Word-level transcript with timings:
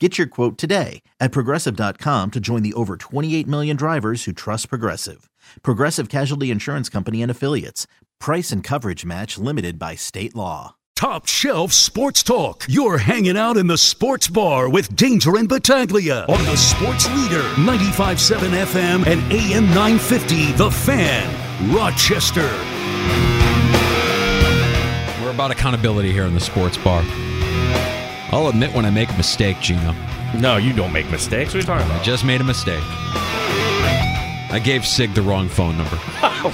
Get 0.00 0.18
your 0.18 0.26
quote 0.26 0.58
today 0.58 1.02
at 1.20 1.30
progressive.com 1.30 2.32
to 2.32 2.40
join 2.40 2.62
the 2.64 2.74
over 2.74 2.96
28 2.96 3.46
million 3.46 3.76
drivers 3.76 4.24
who 4.24 4.32
trust 4.32 4.68
Progressive. 4.68 5.30
Progressive 5.62 6.08
Casualty 6.08 6.50
Insurance 6.50 6.88
Company 6.88 7.22
and 7.22 7.30
Affiliates. 7.30 7.86
Price 8.18 8.50
and 8.50 8.64
coverage 8.64 9.04
match 9.04 9.38
limited 9.38 9.78
by 9.78 9.94
state 9.94 10.34
law. 10.34 10.74
Top 10.96 11.26
Shelf 11.28 11.72
Sports 11.72 12.24
Talk. 12.24 12.64
You're 12.68 12.98
hanging 12.98 13.36
out 13.36 13.56
in 13.56 13.68
the 13.68 13.78
sports 13.78 14.26
bar 14.26 14.68
with 14.68 14.94
Danger 14.96 15.36
and 15.36 15.48
Battaglia 15.48 16.24
on 16.28 16.42
the 16.44 16.56
Sports 16.56 17.08
Leader 17.14 17.42
95.7 17.54 18.64
FM 18.64 19.06
and 19.06 19.32
AM 19.32 19.66
950. 19.66 20.52
The 20.52 20.70
Fan, 20.72 21.72
Rochester. 21.72 22.50
We're 25.22 25.30
about 25.30 25.52
accountability 25.52 26.10
here 26.10 26.24
in 26.24 26.34
the 26.34 26.40
sports 26.40 26.76
bar. 26.78 27.04
I'll 28.34 28.48
admit 28.48 28.74
when 28.74 28.84
I 28.84 28.90
make 28.90 29.10
a 29.12 29.16
mistake, 29.16 29.60
Gino. 29.60 29.94
No, 30.36 30.56
you 30.56 30.72
don't 30.72 30.92
make 30.92 31.08
mistakes. 31.10 31.54
What 31.54 31.54
are 31.54 31.58
you 31.58 31.64
talking 31.64 31.86
I 31.88 31.94
about? 31.94 32.04
just 32.04 32.24
made 32.24 32.40
a 32.40 32.44
mistake. 32.44 32.82
I 34.50 34.60
gave 34.62 34.84
Sig 34.84 35.14
the 35.14 35.22
wrong 35.22 35.48
phone 35.48 35.76
number. 35.78 35.98
Oh, 36.46 36.50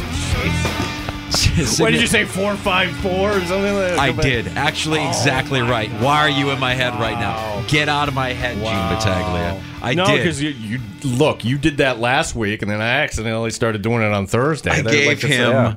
Sig-. 1.31 1.81
What 1.81 1.91
did 1.93 2.01
you 2.01 2.07
say? 2.07 2.25
Four 2.25 2.55
five 2.57 2.91
four 2.97 3.31
or 3.31 3.41
something 3.41 3.75
like 3.75 3.91
that? 3.91 3.99
I 3.99 4.13
did. 4.13 4.49
Actually, 4.49 5.01
Oh, 5.01 5.09
exactly 5.09 5.61
right. 5.61 5.89
Why 6.03 6.19
are 6.19 6.29
you 6.29 6.51
in 6.51 6.59
my 6.59 6.75
head 6.75 6.93
right 7.01 7.19
now? 7.19 7.65
Get 7.69 7.89
out 7.89 8.09
of 8.09 8.15
my 8.15 8.31
head. 8.33 8.55
Gene 8.57 8.65
Battaglia. 8.65 9.63
I 9.81 9.95
no, 9.95 10.07
did. 10.07 10.19
because 10.19 10.43
you, 10.43 10.51
you 10.51 10.81
look, 11.05 11.45
you 11.45 11.57
did 11.57 11.79
that 11.79 11.99
last 11.99 12.35
week, 12.35 12.63
and 12.63 12.71
then 12.71 12.81
I 12.81 13.01
accidentally 13.03 13.51
started 13.51 13.81
doing 13.83 14.03
it 14.03 14.13
on 14.13 14.27
Thursday. 14.27 14.71
I 14.71 14.83
They're 14.83 14.93
gave 14.93 15.07
like, 15.07 15.19
it's- 15.25 15.33
him 15.33 15.51
yeah. 15.53 15.75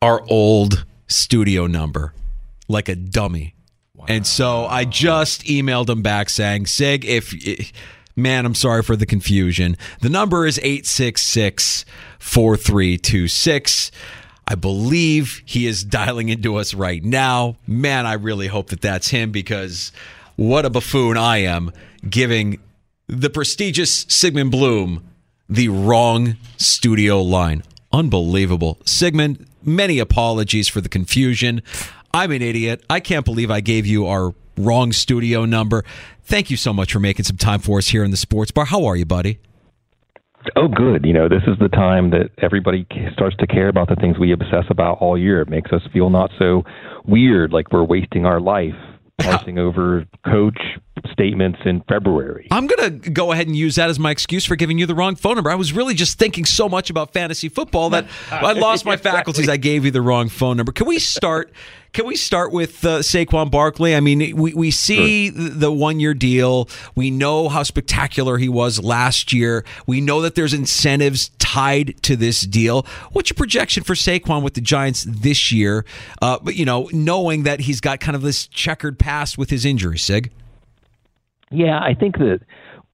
our 0.00 0.22
old 0.28 0.84
studio 1.08 1.66
number 1.66 2.14
like 2.68 2.88
a 2.88 2.94
dummy. 2.96 3.53
And 4.08 4.26
so 4.26 4.66
I 4.66 4.84
just 4.84 5.42
emailed 5.44 5.88
him 5.88 6.02
back 6.02 6.28
saying, 6.30 6.66
Sig, 6.66 7.04
if. 7.04 7.72
Man, 8.16 8.46
I'm 8.46 8.54
sorry 8.54 8.84
for 8.84 8.94
the 8.94 9.06
confusion. 9.06 9.76
The 10.00 10.08
number 10.08 10.46
is 10.46 10.58
866 10.58 11.84
4326. 12.20 13.90
I 14.46 14.54
believe 14.54 15.42
he 15.44 15.66
is 15.66 15.82
dialing 15.82 16.28
into 16.28 16.54
us 16.54 16.74
right 16.74 17.02
now. 17.02 17.56
Man, 17.66 18.06
I 18.06 18.12
really 18.12 18.46
hope 18.46 18.68
that 18.68 18.82
that's 18.82 19.08
him 19.08 19.32
because 19.32 19.90
what 20.36 20.64
a 20.64 20.70
buffoon 20.70 21.16
I 21.16 21.38
am 21.38 21.72
giving 22.08 22.60
the 23.08 23.30
prestigious 23.30 24.06
Sigmund 24.08 24.50
Bloom 24.50 25.02
the 25.48 25.68
wrong 25.68 26.36
studio 26.56 27.22
line. 27.22 27.62
Unbelievable. 27.92 28.78
Sigmund, 28.84 29.46
many 29.62 29.98
apologies 29.98 30.68
for 30.68 30.80
the 30.80 30.88
confusion. 30.88 31.62
I'm 32.14 32.30
an 32.30 32.42
idiot. 32.42 32.84
I 32.88 33.00
can't 33.00 33.24
believe 33.24 33.50
I 33.50 33.60
gave 33.60 33.86
you 33.86 34.06
our 34.06 34.32
wrong 34.56 34.92
studio 34.92 35.46
number. 35.46 35.84
Thank 36.22 36.48
you 36.48 36.56
so 36.56 36.72
much 36.72 36.92
for 36.92 37.00
making 37.00 37.24
some 37.24 37.36
time 37.36 37.58
for 37.58 37.78
us 37.78 37.88
here 37.88 38.04
in 38.04 38.12
the 38.12 38.16
sports 38.16 38.52
bar. 38.52 38.66
How 38.66 38.84
are 38.84 38.94
you, 38.94 39.04
buddy? 39.04 39.40
Oh, 40.54 40.68
good. 40.68 41.04
You 41.04 41.12
know, 41.12 41.28
this 41.28 41.42
is 41.48 41.58
the 41.58 41.68
time 41.68 42.10
that 42.10 42.30
everybody 42.40 42.86
starts 43.14 43.34
to 43.38 43.48
care 43.48 43.68
about 43.68 43.88
the 43.88 43.96
things 43.96 44.16
we 44.16 44.32
obsess 44.32 44.64
about 44.70 44.98
all 45.00 45.18
year. 45.18 45.40
It 45.40 45.48
makes 45.48 45.72
us 45.72 45.82
feel 45.92 46.08
not 46.08 46.30
so 46.38 46.62
weird, 47.04 47.52
like 47.52 47.72
we're 47.72 47.82
wasting 47.82 48.24
our 48.26 48.40
life 48.40 48.76
parsing 49.18 49.58
over 49.58 50.04
coach 50.24 50.58
statements 51.10 51.58
in 51.64 51.82
February. 51.88 52.46
I'm 52.50 52.66
going 52.66 53.00
to 53.02 53.10
go 53.10 53.32
ahead 53.32 53.46
and 53.46 53.56
use 53.56 53.76
that 53.76 53.90
as 53.90 53.98
my 53.98 54.10
excuse 54.10 54.44
for 54.44 54.56
giving 54.56 54.78
you 54.78 54.86
the 54.86 54.94
wrong 54.94 55.16
phone 55.16 55.34
number. 55.34 55.50
I 55.50 55.56
was 55.56 55.72
really 55.72 55.94
just 55.94 56.18
thinking 56.18 56.44
so 56.44 56.68
much 56.68 56.88
about 56.88 57.12
fantasy 57.12 57.48
football 57.48 57.90
that 57.90 58.06
I 58.30 58.52
lost 58.52 58.84
my 58.84 58.96
faculties. 58.96 59.48
I 59.48 59.56
gave 59.56 59.84
you 59.84 59.90
the 59.90 60.02
wrong 60.02 60.28
phone 60.28 60.56
number. 60.56 60.72
Can 60.72 60.86
we 60.86 60.98
start? 60.98 61.52
Can 61.92 62.06
we 62.06 62.16
start 62.16 62.50
with 62.50 62.84
uh, 62.84 62.98
Saquon 63.00 63.52
Barkley? 63.52 63.94
I 63.94 64.00
mean, 64.00 64.36
we, 64.36 64.52
we 64.52 64.72
see 64.72 65.30
the 65.30 65.70
one 65.70 66.00
year 66.00 66.12
deal. 66.12 66.68
We 66.96 67.12
know 67.12 67.48
how 67.48 67.62
spectacular 67.62 68.36
he 68.36 68.48
was 68.48 68.82
last 68.82 69.32
year. 69.32 69.64
We 69.86 70.00
know 70.00 70.20
that 70.22 70.34
there's 70.34 70.54
incentives 70.54 71.30
tied 71.38 72.02
to 72.02 72.16
this 72.16 72.40
deal. 72.40 72.84
What's 73.12 73.30
your 73.30 73.36
projection 73.36 73.84
for 73.84 73.94
Saquon 73.94 74.42
with 74.42 74.54
the 74.54 74.60
Giants 74.60 75.06
this 75.08 75.52
year? 75.52 75.84
Uh, 76.20 76.38
but, 76.42 76.56
you 76.56 76.64
know, 76.64 76.90
knowing 76.92 77.44
that 77.44 77.60
he's 77.60 77.80
got 77.80 78.00
kind 78.00 78.16
of 78.16 78.22
this 78.22 78.48
checkered 78.48 78.98
past 78.98 79.38
with 79.38 79.50
his 79.50 79.64
injury, 79.64 79.98
Sig. 79.98 80.32
Yeah, 81.50 81.78
I 81.78 81.94
think 81.94 82.18
that 82.18 82.40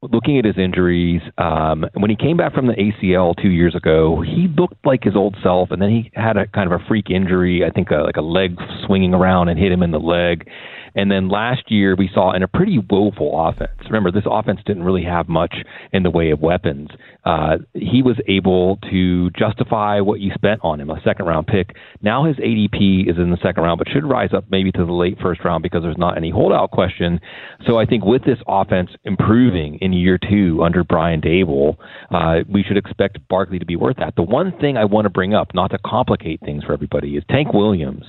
looking 0.03 0.39
at 0.39 0.45
his 0.45 0.57
injuries, 0.57 1.21
um, 1.39 1.85
when 1.95 2.11
he 2.11 2.17
came 2.17 2.37
back 2.37 2.55
from 2.55 2.67
the 2.67 2.75
ACL 2.75 3.35
two 3.41 3.51
years 3.51 3.75
ago, 3.75 4.23
he 4.23 4.49
looked 4.57 4.85
like 4.85 5.05
his 5.05 5.15
old 5.15 5.37
self, 5.43 5.71
and 5.71 5.81
then 5.81 5.91
he 5.91 6.11
had 6.15 6.37
a 6.37 6.47
kind 6.49 6.73
of 6.73 6.81
a 6.81 6.85
freak 6.87 7.11
injury. 7.11 7.65
I 7.65 7.71
think 7.71 7.93
uh 7.93 8.05
like 8.05 8.17
a 8.17 8.23
leg 8.23 8.57
swinging 8.87 9.15
around 9.15 9.49
and 9.49 9.59
hit 9.59 9.73
him 9.73 9.83
in 9.83 9.91
the 9.91 10.01
leg. 10.01 10.49
And 10.95 11.11
then 11.11 11.29
last 11.29 11.71
year 11.71 11.95
we 11.97 12.11
saw 12.13 12.33
in 12.33 12.43
a 12.43 12.49
pretty 12.49 12.79
woeful 12.79 13.49
offense. 13.49 13.79
Remember, 13.85 14.11
this 14.11 14.25
offense 14.27 14.61
didn't 14.67 14.85
really 14.85 15.05
have 15.05 15.29
much 15.29 15.55
in 15.93 16.03
the 16.03 16.11
way 16.11 16.31
of 16.31 16.41
weapons. 16.41 16.89
Uh, 17.25 17.59
he 17.75 18.03
was 18.03 18.17
able 18.29 18.79
to 18.91 19.31
justify 19.31 20.01
what 20.01 20.21
you 20.21 20.31
spent 20.35 20.61
on 20.63 20.81
him, 20.81 20.91
a 20.91 21.01
second 21.05 21.27
round 21.27 21.47
pick. 21.47 21.77
Now 22.03 22.25
his 22.25 22.37
ADP 22.37 23.11
is 23.11 23.17
in 23.19 23.31
the 23.31 23.39
second 23.43 23.63
round, 23.63 23.79
but 23.79 23.89
should 23.89 24.05
rise 24.05 24.31
up 24.35 24.45
maybe 24.51 24.73
to 24.73 24.85
the 24.85 24.93
late 24.93 25.19
first 25.21 25.45
round 25.45 25.63
because 25.63 25.83
there's 25.83 25.99
not 25.99 26.17
any 26.17 26.31
holdout 26.31 26.71
question. 26.71 27.21
So 27.67 27.79
I 27.79 27.87
think 27.87 28.05
with 28.05 28.25
this 28.25 28.39
offense 28.49 28.91
improving 29.05 29.79
in 29.81 29.93
year 29.93 30.19
two 30.19 30.63
under 30.63 30.83
Brian 30.85 31.21
Daboll, 31.21 31.77
uh, 32.11 32.45
we 32.49 32.63
should 32.63 32.77
expect 32.77 33.19
Barkley 33.29 33.59
to 33.59 33.67
be 33.67 33.77
worth 33.77 33.97
that. 33.99 34.17
The 34.17 34.23
one 34.23 34.53
thing 34.61 34.77
I 34.77 34.85
want 34.85 35.05
to 35.05 35.11
bring 35.11 35.35
up, 35.35 35.55
not 35.55 35.71
to 35.73 35.79
complicate 35.85 36.41
things 36.41 36.65
for 36.65 36.73
everybody, 36.73 37.17
is 37.17 37.25
Tank 37.29 37.53
Williams, 37.53 38.05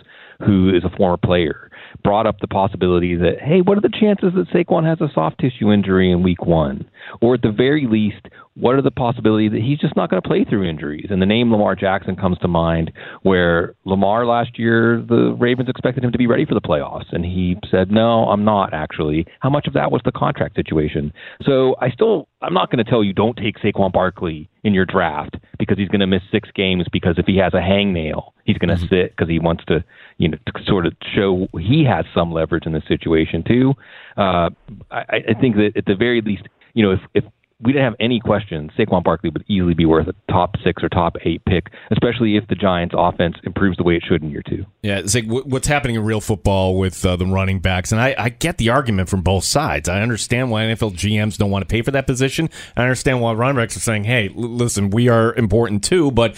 who 0.45 0.69
is 0.69 0.83
a 0.83 0.95
former 0.95 1.17
player 1.17 1.70
brought 2.03 2.27
up 2.27 2.39
the 2.39 2.47
possibility 2.47 3.15
that, 3.15 3.39
hey, 3.41 3.61
what 3.61 3.77
are 3.77 3.81
the 3.81 3.89
chances 3.89 4.33
that 4.35 4.47
Saquon 4.49 4.85
has 4.85 5.01
a 5.01 5.11
soft 5.13 5.39
tissue 5.39 5.71
injury 5.71 6.11
in 6.11 6.23
week 6.23 6.45
one? 6.45 6.89
Or 7.21 7.35
at 7.35 7.41
the 7.41 7.51
very 7.51 7.87
least, 7.87 8.27
what 8.55 8.75
are 8.75 8.81
the 8.81 8.91
possibilities 8.91 9.51
that 9.51 9.61
he's 9.61 9.79
just 9.79 9.95
not 9.95 10.09
going 10.09 10.21
to 10.21 10.27
play 10.27 10.43
through 10.43 10.69
injuries? 10.69 11.07
And 11.09 11.21
the 11.21 11.25
name 11.25 11.51
Lamar 11.51 11.75
Jackson 11.75 12.15
comes 12.15 12.37
to 12.39 12.47
mind, 12.47 12.91
where 13.21 13.75
Lamar 13.85 14.25
last 14.25 14.59
year, 14.59 15.03
the 15.07 15.35
Ravens 15.39 15.69
expected 15.69 16.03
him 16.03 16.11
to 16.11 16.17
be 16.17 16.27
ready 16.27 16.45
for 16.45 16.53
the 16.53 16.61
playoffs. 16.61 17.11
And 17.11 17.23
he 17.23 17.55
said, 17.69 17.91
no, 17.91 18.25
I'm 18.25 18.43
not 18.43 18.73
actually. 18.73 19.25
How 19.39 19.49
much 19.49 19.67
of 19.67 19.73
that 19.73 19.91
was 19.91 20.01
the 20.03 20.11
contract 20.11 20.55
situation? 20.55 21.13
So 21.43 21.75
I 21.79 21.89
still, 21.91 22.27
I'm 22.41 22.53
not 22.53 22.71
going 22.71 22.83
to 22.83 22.89
tell 22.89 23.03
you 23.03 23.13
don't 23.13 23.37
take 23.37 23.57
Saquon 23.57 23.91
Barkley 23.91 24.49
in 24.63 24.73
your 24.73 24.85
draft 24.85 25.37
because 25.71 25.79
he's 25.81 25.87
going 25.87 26.01
to 26.01 26.07
miss 26.07 26.21
six 26.29 26.49
games 26.53 26.85
because 26.91 27.15
if 27.17 27.25
he 27.25 27.37
has 27.37 27.53
a 27.53 27.61
hangnail, 27.61 28.31
he's 28.43 28.57
going 28.57 28.75
to 28.75 28.87
sit 28.87 29.15
because 29.15 29.29
he 29.29 29.39
wants 29.39 29.63
to, 29.63 29.81
you 30.17 30.27
know, 30.27 30.37
to 30.45 30.63
sort 30.65 30.85
of 30.85 30.93
show 31.15 31.47
he 31.57 31.85
has 31.85 32.03
some 32.13 32.33
leverage 32.33 32.65
in 32.65 32.73
the 32.73 32.81
situation 32.89 33.41
too. 33.41 33.73
Uh, 34.17 34.49
I, 34.91 35.23
I 35.29 35.33
think 35.39 35.55
that 35.55 35.71
at 35.77 35.85
the 35.85 35.95
very 35.95 36.19
least, 36.19 36.43
you 36.73 36.83
know, 36.83 36.91
if 36.91 36.99
if 37.13 37.23
we 37.63 37.73
didn't 37.73 37.85
have 37.85 37.95
any 37.99 38.19
questions, 38.19 38.71
Saquon 38.77 39.03
Barkley 39.03 39.29
would 39.29 39.43
easily 39.47 39.73
be 39.73 39.85
worth 39.85 40.07
a 40.07 40.15
top 40.31 40.55
six 40.63 40.83
or 40.83 40.89
top 40.89 41.15
eight 41.23 41.43
pick, 41.45 41.71
especially 41.91 42.35
if 42.35 42.47
the 42.47 42.55
Giants' 42.55 42.95
offense 42.97 43.35
improves 43.43 43.77
the 43.77 43.83
way 43.83 43.95
it 43.95 44.03
should 44.07 44.23
in 44.23 44.31
year 44.31 44.41
two. 44.47 44.65
Yeah, 44.81 45.01
like 45.13 45.25
what's 45.27 45.67
happening 45.67 45.95
in 45.95 46.03
real 46.03 46.21
football 46.21 46.77
with 46.77 47.05
uh, 47.05 47.15
the 47.15 47.25
running 47.25 47.59
backs, 47.59 47.91
and 47.91 48.01
I, 48.01 48.15
I 48.17 48.29
get 48.29 48.57
the 48.57 48.69
argument 48.69 49.09
from 49.09 49.21
both 49.21 49.43
sides. 49.43 49.87
I 49.87 50.01
understand 50.01 50.49
why 50.49 50.63
NFL 50.63 50.93
GMs 50.93 51.37
don't 51.37 51.51
want 51.51 51.67
to 51.67 51.71
pay 51.71 51.81
for 51.81 51.91
that 51.91 52.07
position. 52.07 52.49
I 52.75 52.83
understand 52.83 53.21
why 53.21 53.33
running 53.33 53.57
backs 53.57 53.77
are 53.77 53.81
saying, 53.81 54.05
"Hey, 54.05 54.29
l- 54.29 54.35
listen, 54.35 54.89
we 54.89 55.07
are 55.09 55.33
important 55.35 55.83
too." 55.83 56.11
But 56.11 56.35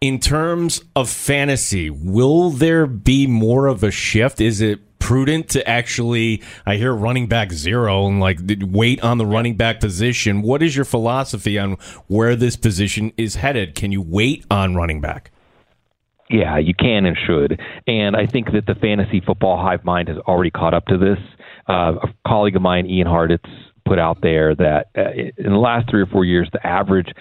in 0.00 0.18
terms 0.20 0.82
of 0.94 1.08
fantasy, 1.08 1.90
will 1.90 2.50
there 2.50 2.86
be 2.86 3.26
more 3.26 3.66
of 3.66 3.82
a 3.82 3.90
shift? 3.90 4.40
Is 4.40 4.60
it 4.60 4.95
prudent 5.06 5.48
to 5.50 5.68
actually? 5.68 6.42
I 6.66 6.74
hear 6.74 6.92
running 6.92 7.28
back 7.28 7.52
zero 7.52 8.08
and 8.08 8.18
like 8.18 8.40
wait 8.60 9.00
on 9.04 9.18
the 9.18 9.26
running 9.26 9.56
back 9.56 9.78
position. 9.78 10.42
What 10.42 10.64
is 10.64 10.74
your 10.74 10.84
philosophy 10.84 11.60
on 11.60 11.74
where 12.08 12.34
this 12.34 12.56
position 12.56 13.12
is 13.16 13.36
headed? 13.36 13.76
Can 13.76 13.92
you 13.92 14.02
wait 14.02 14.44
on 14.50 14.74
running 14.74 15.00
back? 15.00 15.30
Yeah, 16.28 16.58
you 16.58 16.74
can 16.74 17.06
and 17.06 17.16
should. 17.24 17.60
And 17.86 18.16
I 18.16 18.26
think 18.26 18.50
that 18.50 18.66
the 18.66 18.74
fantasy 18.74 19.22
football 19.24 19.56
hive 19.56 19.84
mind 19.84 20.08
has 20.08 20.18
already 20.18 20.50
caught 20.50 20.74
up 20.74 20.86
to 20.86 20.98
this. 20.98 21.18
Uh, 21.68 21.94
a 22.02 22.08
colleague 22.26 22.56
of 22.56 22.62
mine, 22.62 22.86
Ian 22.86 23.06
Hartitz, 23.06 23.48
put 23.86 24.00
out 24.00 24.18
there 24.22 24.56
that 24.56 24.88
uh, 24.98 25.12
in 25.38 25.52
the 25.52 25.58
last 25.58 25.88
three 25.88 26.02
or 26.02 26.06
four 26.06 26.24
years, 26.24 26.48
the 26.52 26.66
average 26.66 27.12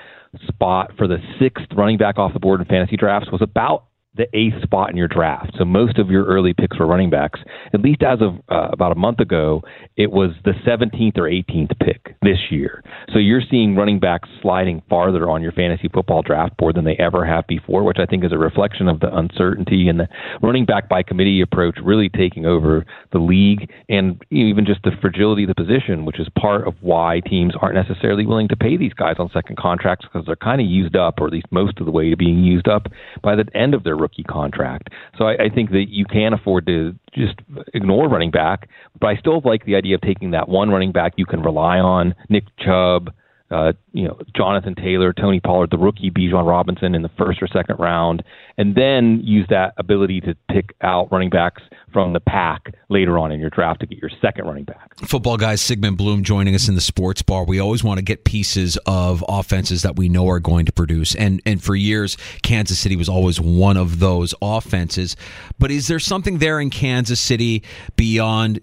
spot 0.48 0.92
for 0.98 1.08
the 1.08 1.18
sixth 1.40 1.68
running 1.76 2.00
back 2.00 2.18
off 2.18 2.34
the 2.34 2.40
board 2.40 2.62
in 2.62 2.66
fantasy 2.66 2.98
drafts 2.98 3.32
was 3.32 3.44
about 3.44 3.86
the 4.18 4.28
eighth 4.34 4.62
spot 4.64 4.90
in 4.90 4.98
your 4.98 5.08
draft. 5.08 5.52
So 5.58 5.66
most 5.66 5.98
of 5.98 6.10
your 6.10 6.26
early 6.26 6.54
picks 6.54 6.80
were 6.80 6.88
running 6.88 7.10
backs. 7.10 7.40
At 7.74 7.82
least 7.82 8.02
as 8.04 8.20
of 8.22 8.36
uh, 8.50 8.70
about 8.72 8.92
a 8.92 8.96
month 8.96 9.20
ago, 9.20 9.62
it 9.98 10.12
was 10.12 10.32
the 10.44 10.54
17th 10.66 11.18
or 11.18 11.24
18th 11.24 11.78
pick 11.80 12.16
this 12.22 12.38
year. 12.50 12.84
So 13.14 13.20
you're 13.20 13.42
seeing 13.50 13.76
running 13.76 14.00
backs 14.00 14.30
sliding 14.42 14.82
farther 14.90 15.30
on 15.30 15.42
your 15.42 15.52
fantasy 15.52 15.90
football 15.94 16.22
draft 16.22 16.58
board 16.58 16.76
than 16.76 16.86
they 16.86 16.96
ever 16.98 17.26
have 17.26 17.46
before, 17.48 17.84
which 17.84 17.98
I 18.00 18.06
think 18.06 18.24
is 18.24 18.32
a 18.32 18.38
reflection 18.38 18.88
of 18.88 19.00
the 19.00 19.16
uncertainty 19.16 19.88
and 19.90 20.00
the 20.00 20.08
running 20.42 20.66
back 20.66 20.90
by 20.90 21.04
committee 21.04 21.42
approach 21.42 21.78
really 21.84 22.10
taking 22.10 22.46
over 22.46 22.86
the 23.12 23.20
league 23.20 23.70
and 23.90 24.22
even 24.32 24.66
just 24.66 24.82
the 24.84 24.92
fragility 25.02 25.44
of 25.44 25.50
the 25.50 25.56
position, 25.56 26.06
which 26.06 26.20
is 26.20 26.28
part 26.40 26.68
of 26.68 26.74
why 26.82 27.22
teams 27.28 27.54
aren't 27.62 27.76
necessarily 27.76 28.26
willing 28.26 28.48
to 28.48 28.56
pay 28.56 28.78
these 28.78 28.94
guys 28.94 29.16
on 29.20 29.30
second 29.34 29.58
contracts 29.58 30.06
because 30.06 30.26
they're 30.26 30.36
kind 30.36 30.62
of 30.62 30.68
used 30.68 30.96
up, 30.96 31.20
or 31.20 31.28
at 31.28 31.34
least 31.34 31.48
most 31.52 31.80
of 31.80 31.86
the 31.86 31.92
way 31.92 32.10
to 32.10 32.18
being 32.18 32.44
used 32.44 32.68
up 32.68 32.88
by 33.22 33.36
the 33.36 33.46
end 33.54 33.74
of 33.74 33.84
their 33.84 33.96
rookie 34.06 34.24
contract. 34.24 34.90
So 35.18 35.26
I, 35.26 35.46
I 35.46 35.50
think 35.50 35.72
that 35.72 35.86
you 35.90 36.06
can 36.06 36.34
afford 36.34 36.66
to 36.68 36.94
just 37.14 37.36
ignore 37.74 38.08
running 38.08 38.32
back, 38.32 38.70
but 39.00 39.08
I 39.08 39.16
still 39.16 39.42
like 39.44 39.66
the 39.66 39.76
idea 39.76 39.96
of 39.96 40.02
taking 40.02 40.32
that 40.32 40.48
one 40.48 40.70
running 40.70 40.92
back 40.92 41.14
you 41.18 41.26
can 41.26 41.42
rely 41.42 41.80
on, 41.80 42.14
Nick 42.30 42.46
Chubb, 42.58 43.12
uh, 43.52 43.74
you 43.94 44.08
know, 44.08 44.18
Jonathan 44.36 44.74
Taylor, 44.74 45.14
Tony 45.14 45.40
Pollard, 45.40 45.70
the 45.70 45.78
rookie 45.78 46.10
Bijan 46.10 46.48
Robinson 46.48 46.96
in 46.96 47.04
the 47.04 47.12
first 47.18 47.42
or 47.42 47.48
second 47.48 47.78
round, 47.78 48.24
and 48.58 48.74
then 48.74 49.22
use 49.24 49.46
that 49.50 49.74
ability 49.78 50.20
to 50.22 50.36
pick 50.52 50.76
out 50.82 51.12
running 51.12 51.30
backs 51.30 51.62
from 51.94 52.14
the 52.14 52.20
pack 52.20 52.74
later 52.90 53.20
on 53.20 53.32
in 53.32 53.40
your 53.40 53.52
draft 53.52 53.82
to 53.82 53.86
get 53.86 54.00
your 54.00 54.10
second 54.20 54.46
running 54.46 54.64
back. 54.64 54.96
Football 54.98 55.38
guys, 55.38 55.62
Sigmund 55.62 55.98
Bloom 55.98 56.24
joining 56.24 56.56
us 56.56 56.68
in 56.68 56.76
the 56.76 56.82
sports 56.82 57.22
bar. 57.22 57.46
We 57.46 57.60
always 57.60 57.84
want 57.84 58.00
to 58.00 58.04
get 58.04 58.24
pieces 58.24 58.78
of 58.88 59.24
offenses 59.30 59.84
that 59.84 59.96
we 59.96 60.10
know 60.10 60.28
are 60.30 60.40
going 60.40 60.66
to 60.66 60.72
produce, 60.72 61.14
and 61.16 61.42
and 61.46 61.64
for 61.64 61.76
years, 61.76 62.18
Kansas 62.42 62.80
City 62.80 62.96
was 62.96 63.08
always 63.08 63.40
one 63.40 63.78
of 63.78 64.00
those 64.00 64.34
offenses. 64.42 65.16
But 65.60 65.70
is 65.70 65.88
there 65.88 66.00
something 66.00 66.40
there 66.40 66.60
in 66.60 66.72
Kansas 66.72 67.20
City 67.22 67.64
beyond? 67.96 68.60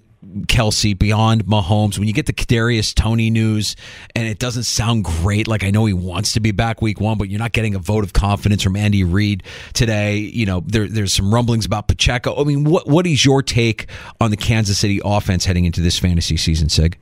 Kelce 0.46 0.96
beyond 0.96 1.44
Mahomes. 1.46 1.98
When 1.98 2.06
you 2.06 2.14
get 2.14 2.26
the 2.26 2.32
Kadarius 2.32 2.94
Toney 2.94 3.30
news, 3.30 3.74
and 4.14 4.26
it 4.26 4.38
doesn't 4.38 4.64
sound 4.64 5.04
great. 5.04 5.48
Like 5.48 5.64
I 5.64 5.70
know 5.70 5.84
he 5.84 5.92
wants 5.92 6.32
to 6.34 6.40
be 6.40 6.52
back 6.52 6.80
week 6.80 7.00
one, 7.00 7.18
but 7.18 7.28
you're 7.28 7.40
not 7.40 7.52
getting 7.52 7.74
a 7.74 7.78
vote 7.78 8.04
of 8.04 8.12
confidence 8.12 8.62
from 8.62 8.76
Andy 8.76 9.04
Reid 9.04 9.42
today. 9.72 10.16
You 10.18 10.46
know, 10.46 10.60
there, 10.66 10.86
there's 10.88 11.12
some 11.12 11.32
rumblings 11.32 11.66
about 11.66 11.88
Pacheco. 11.88 12.40
I 12.40 12.44
mean, 12.44 12.64
what 12.64 12.86
what 12.88 13.06
is 13.06 13.24
your 13.24 13.42
take 13.42 13.88
on 14.20 14.30
the 14.30 14.36
Kansas 14.36 14.78
City 14.78 15.00
offense 15.04 15.44
heading 15.44 15.64
into 15.64 15.80
this 15.80 15.98
fantasy 15.98 16.36
season, 16.36 16.68
Sig? 16.68 16.98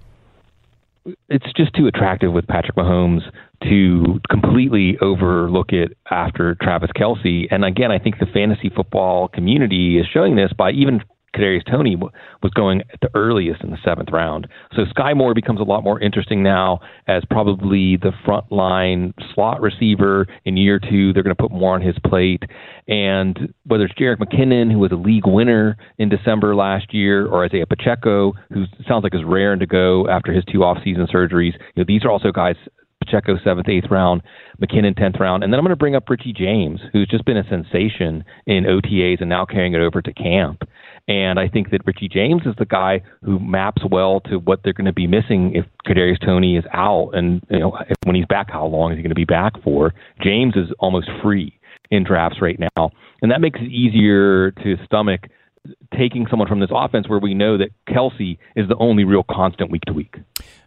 It's 1.28 1.52
just 1.56 1.74
too 1.74 1.86
attractive 1.86 2.32
with 2.32 2.46
Patrick 2.46 2.76
Mahomes 2.76 3.22
to 3.64 4.20
completely 4.30 4.96
overlook 5.00 5.72
it 5.72 5.96
after 6.10 6.54
Travis 6.62 6.90
Kelce. 6.96 7.46
And 7.50 7.64
again, 7.64 7.90
I 7.90 7.98
think 7.98 8.18
the 8.18 8.26
fantasy 8.26 8.70
football 8.70 9.28
community 9.28 9.98
is 9.98 10.06
showing 10.06 10.36
this 10.36 10.52
by 10.52 10.70
even 10.72 11.02
Kadarius 11.34 11.70
Toney 11.70 11.96
was 11.96 12.52
going 12.54 12.80
at 12.92 13.00
the 13.00 13.10
earliest 13.14 13.62
in 13.62 13.70
the 13.70 13.78
seventh 13.84 14.10
round. 14.10 14.48
So 14.74 14.82
Skyy 14.84 15.16
Moore 15.16 15.34
becomes 15.34 15.60
a 15.60 15.64
lot 15.64 15.84
more 15.84 16.00
interesting 16.00 16.42
now 16.42 16.80
as 17.06 17.22
probably 17.30 17.96
the 17.96 18.12
frontline 18.26 19.12
slot 19.34 19.60
receiver 19.60 20.26
in 20.44 20.56
year 20.56 20.78
two. 20.78 21.12
They're 21.12 21.22
going 21.22 21.36
to 21.36 21.42
put 21.42 21.52
more 21.52 21.74
on 21.74 21.82
his 21.82 21.96
plate. 22.04 22.42
And 22.88 23.54
whether 23.64 23.84
it's 23.84 23.94
Jerick 23.94 24.18
McKinnon, 24.18 24.72
who 24.72 24.78
was 24.78 24.92
a 24.92 24.96
league 24.96 25.26
winner 25.26 25.76
in 25.98 26.08
December 26.08 26.54
last 26.54 26.92
year, 26.92 27.26
or 27.26 27.44
Isaiah 27.44 27.66
Pacheco, 27.66 28.32
who 28.52 28.64
sounds 28.88 29.04
like 29.04 29.14
is 29.14 29.24
raring 29.24 29.60
to 29.60 29.66
go 29.66 30.08
after 30.08 30.32
his 30.32 30.44
two 30.50 30.64
off-season 30.64 31.06
surgeries, 31.06 31.52
you 31.54 31.76
know, 31.76 31.84
these 31.86 32.04
are 32.04 32.10
also 32.10 32.32
guys 32.32 32.56
Pacheco 33.04 33.38
seventh, 33.42 33.68
eighth 33.68 33.90
round, 33.90 34.22
McKinnon 34.60 34.96
tenth 34.96 35.16
round, 35.18 35.42
and 35.42 35.52
then 35.52 35.58
I'm 35.58 35.64
going 35.64 35.72
to 35.72 35.76
bring 35.76 35.94
up 35.94 36.08
Richie 36.08 36.32
James, 36.32 36.80
who's 36.92 37.08
just 37.08 37.24
been 37.24 37.36
a 37.36 37.48
sensation 37.48 38.24
in 38.46 38.64
OTAs 38.64 39.20
and 39.20 39.28
now 39.28 39.44
carrying 39.44 39.74
it 39.74 39.80
over 39.80 40.02
to 40.02 40.12
camp. 40.12 40.62
And 41.08 41.40
I 41.40 41.48
think 41.48 41.70
that 41.70 41.80
Richie 41.86 42.08
James 42.08 42.42
is 42.46 42.54
the 42.58 42.66
guy 42.66 43.02
who 43.24 43.38
maps 43.38 43.82
well 43.90 44.20
to 44.26 44.38
what 44.38 44.60
they're 44.62 44.72
going 44.72 44.84
to 44.86 44.92
be 44.92 45.06
missing 45.06 45.54
if 45.54 45.64
Kadarius 45.86 46.24
Toney 46.24 46.56
is 46.56 46.64
out, 46.72 47.10
and 47.14 47.42
you 47.50 47.58
know 47.58 47.76
if, 47.88 47.96
when 48.04 48.16
he's 48.16 48.26
back, 48.26 48.50
how 48.50 48.66
long 48.66 48.92
is 48.92 48.96
he 48.96 49.02
going 49.02 49.10
to 49.10 49.14
be 49.14 49.24
back 49.24 49.54
for? 49.64 49.94
James 50.22 50.54
is 50.56 50.68
almost 50.78 51.08
free 51.22 51.58
in 51.90 52.04
drafts 52.04 52.40
right 52.40 52.58
now, 52.76 52.90
and 53.22 53.32
that 53.32 53.40
makes 53.40 53.58
it 53.60 53.72
easier 53.72 54.52
to 54.52 54.76
stomach 54.84 55.22
taking 55.96 56.26
someone 56.28 56.48
from 56.48 56.60
this 56.60 56.70
offense 56.72 57.08
where 57.08 57.18
we 57.18 57.34
know 57.34 57.58
that 57.58 57.70
Kelce 57.88 58.38
is 58.56 58.68
the 58.68 58.76
only 58.78 59.04
real 59.04 59.24
constant 59.30 59.70
week 59.70 59.82
to 59.86 59.92
week. 59.92 60.16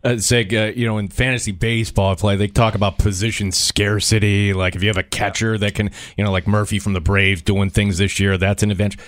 Uh, 0.03 0.17
Sig, 0.17 0.53
uh, 0.53 0.71
you 0.75 0.85
know, 0.85 0.97
in 0.97 1.07
fantasy 1.07 1.51
baseball 1.51 2.15
play, 2.15 2.35
they 2.35 2.47
talk 2.47 2.75
about 2.75 2.97
position 2.97 3.51
scarcity. 3.51 4.53
Like 4.53 4.75
if 4.75 4.83
you 4.83 4.89
have 4.89 4.97
a 4.97 5.03
catcher 5.03 5.57
that 5.57 5.75
can, 5.75 5.89
you 6.17 6.23
know, 6.23 6.31
like 6.31 6.47
Murphy 6.47 6.77
from 6.77 6.93
the 6.93 7.01
Braves 7.01 7.41
doing 7.41 7.69
things 7.69 7.97
this 7.97 8.19
year, 8.19 8.37
that's 8.37 8.63
an 8.63 8.71
advantage 8.71 8.99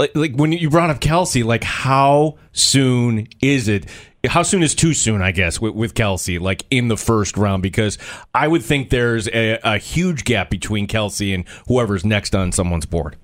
like, 0.00 0.16
like 0.16 0.34
when 0.34 0.50
you 0.52 0.70
brought 0.70 0.88
up 0.88 1.00
Kelce, 1.00 1.44
like 1.44 1.62
how 1.62 2.38
soon 2.52 3.28
is 3.42 3.68
it? 3.68 3.84
How 4.26 4.42
soon 4.42 4.62
is 4.62 4.74
too 4.74 4.94
soon? 4.94 5.20
I 5.20 5.30
guess 5.30 5.60
with, 5.60 5.74
with 5.74 5.94
Kelce, 5.94 6.40
like 6.40 6.64
in 6.70 6.88
the 6.88 6.96
first 6.96 7.36
round, 7.36 7.62
because 7.62 7.98
I 8.34 8.48
would 8.48 8.62
think 8.62 8.88
there's 8.88 9.28
a, 9.28 9.58
a 9.62 9.78
huge 9.78 10.24
gap 10.24 10.48
between 10.48 10.86
Kelce 10.86 11.34
and 11.34 11.46
whoever's 11.68 12.04
next 12.04 12.34
on 12.34 12.50
someone's 12.50 12.86
board. 12.86 13.16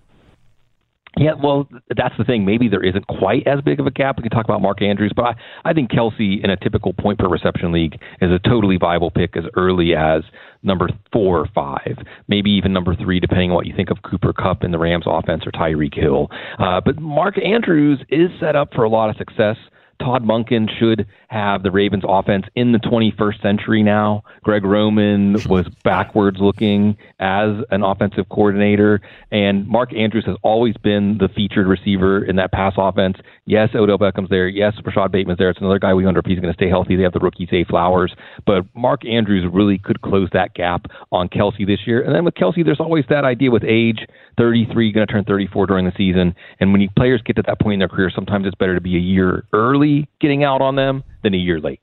Yeah, 1.18 1.32
well, 1.42 1.66
that's 1.96 2.14
the 2.18 2.24
thing. 2.24 2.44
Maybe 2.44 2.68
there 2.68 2.84
isn't 2.84 3.06
quite 3.06 3.46
as 3.46 3.62
big 3.62 3.80
of 3.80 3.86
a 3.86 3.90
gap. 3.90 4.18
We 4.18 4.22
can 4.22 4.30
talk 4.30 4.44
about 4.44 4.60
Mark 4.60 4.82
Andrews, 4.82 5.12
but 5.16 5.24
I, 5.24 5.34
I 5.64 5.72
think 5.72 5.90
Kelce 5.90 6.44
in 6.44 6.50
a 6.50 6.58
typical 6.58 6.92
point 6.92 7.18
per 7.18 7.26
reception 7.26 7.72
league 7.72 7.94
is 8.20 8.30
a 8.30 8.38
totally 8.46 8.76
viable 8.76 9.10
pick 9.10 9.34
as 9.34 9.44
early 9.56 9.94
as 9.94 10.22
number 10.62 10.88
four 11.12 11.38
or 11.38 11.46
five, 11.54 11.96
maybe 12.28 12.50
even 12.50 12.74
number 12.74 12.94
three, 12.94 13.18
depending 13.18 13.50
on 13.50 13.56
what 13.56 13.66
you 13.66 13.74
think 13.74 13.88
of 13.88 14.02
Cooper 14.02 14.34
Kupp 14.34 14.62
in 14.62 14.72
the 14.72 14.78
Rams 14.78 15.04
offense 15.06 15.44
or 15.46 15.52
Tyreek 15.52 15.94
Hill. 15.94 16.28
Uh, 16.58 16.82
but 16.84 17.00
Mark 17.00 17.42
Andrews 17.42 18.04
is 18.10 18.28
set 18.38 18.54
up 18.54 18.74
for 18.74 18.84
a 18.84 18.88
lot 18.88 19.08
of 19.08 19.16
success 19.16 19.56
Todd 19.98 20.22
Monken 20.24 20.68
should 20.78 21.06
have 21.28 21.62
the 21.62 21.70
Ravens 21.70 22.04
offense 22.06 22.46
in 22.54 22.72
the 22.72 22.78
21st 22.78 23.42
century 23.42 23.82
now. 23.82 24.22
Greg 24.42 24.64
Roman 24.64 25.34
was 25.48 25.66
backwards 25.84 26.38
looking 26.40 26.96
as 27.18 27.50
an 27.70 27.82
offensive 27.82 28.28
coordinator, 28.28 29.00
and 29.30 29.66
Mark 29.66 29.94
Andrews 29.94 30.24
has 30.26 30.36
always 30.42 30.76
been 30.76 31.18
the 31.18 31.28
featured 31.28 31.66
receiver 31.66 32.24
in 32.24 32.36
that 32.36 32.52
pass 32.52 32.74
offense. 32.76 33.16
Yes, 33.46 33.70
Odell 33.74 33.98
Beckham's 33.98 34.30
there. 34.30 34.48
Yes, 34.48 34.74
Rashod 34.84 35.12
Bateman's 35.12 35.38
there. 35.38 35.50
It's 35.50 35.60
another 35.60 35.78
guy 35.78 35.94
we 35.94 36.04
wonder 36.04 36.20
if 36.20 36.26
he's 36.26 36.40
going 36.40 36.52
to 36.52 36.56
stay 36.56 36.68
healthy. 36.68 36.96
They 36.96 37.02
have 37.02 37.12
the 37.12 37.20
rookie 37.20 37.46
Zay 37.50 37.64
Flowers, 37.64 38.14
but 38.46 38.64
Mark 38.74 39.04
Andrews 39.06 39.44
really 39.52 39.78
could 39.78 40.02
close 40.02 40.28
that 40.32 40.54
gap 40.54 40.86
on 41.12 41.28
Kelce 41.28 41.66
this 41.66 41.80
year. 41.86 42.02
And 42.02 42.14
then 42.14 42.24
with 42.24 42.34
Kelce, 42.34 42.64
there's 42.64 42.80
always 42.80 43.04
that 43.08 43.24
idea 43.24 43.50
with 43.50 43.64
age 43.64 44.06
33, 44.38 44.92
going 44.92 45.06
to 45.06 45.12
turn 45.12 45.24
34 45.24 45.66
during 45.66 45.84
the 45.86 45.92
season. 45.96 46.34
And 46.60 46.72
when 46.72 46.80
you, 46.80 46.88
players 46.96 47.22
get 47.24 47.36
to 47.36 47.42
that 47.46 47.60
point 47.60 47.74
in 47.74 47.78
their 47.78 47.88
career, 47.88 48.10
sometimes 48.14 48.46
it's 48.46 48.54
better 48.54 48.74
to 48.74 48.80
be 48.80 48.96
a 48.96 49.00
year 49.00 49.44
early 49.52 49.85
getting 50.20 50.44
out 50.44 50.60
on 50.60 50.76
them 50.76 51.04
than 51.22 51.34
a 51.34 51.38
year 51.38 51.60
late. 51.60 51.80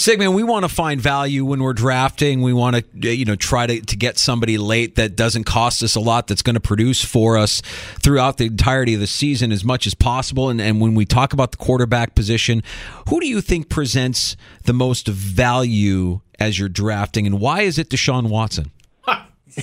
Sigmund, 0.00 0.34
we 0.34 0.42
want 0.42 0.64
to 0.64 0.68
find 0.70 0.98
value 0.98 1.44
when 1.44 1.62
we're 1.62 1.74
drafting. 1.74 2.40
We 2.40 2.54
want 2.54 2.76
to, 2.76 2.82
uh, 3.06 3.12
you 3.12 3.26
know, 3.26 3.36
try 3.36 3.66
to, 3.66 3.82
to 3.82 3.96
get 3.96 4.16
somebody 4.16 4.56
late 4.56 4.96
that 4.96 5.14
doesn't 5.14 5.44
cost 5.44 5.82
us 5.82 5.94
a 5.94 6.00
lot, 6.00 6.26
that's 6.26 6.40
going 6.40 6.54
to 6.54 6.60
produce 6.60 7.04
for 7.04 7.36
us 7.36 7.60
throughout 8.02 8.38
the 8.38 8.46
entirety 8.46 8.94
of 8.94 9.00
the 9.00 9.06
season 9.06 9.52
as 9.52 9.62
much 9.62 9.86
as 9.86 9.92
possible. 9.92 10.48
And, 10.48 10.58
and 10.58 10.80
when 10.80 10.94
we 10.94 11.04
talk 11.04 11.34
about 11.34 11.50
the 11.50 11.58
quarterback 11.58 12.14
position, 12.14 12.62
who 13.10 13.20
do 13.20 13.26
you 13.26 13.42
think 13.42 13.68
presents 13.68 14.38
the 14.64 14.72
most 14.72 15.06
value 15.06 16.20
as 16.38 16.58
you're 16.58 16.70
drafting, 16.70 17.26
and 17.26 17.38
why 17.38 17.60
is 17.60 17.78
it 17.78 17.90
Deshaun 17.90 18.30
Watson? 18.30 18.70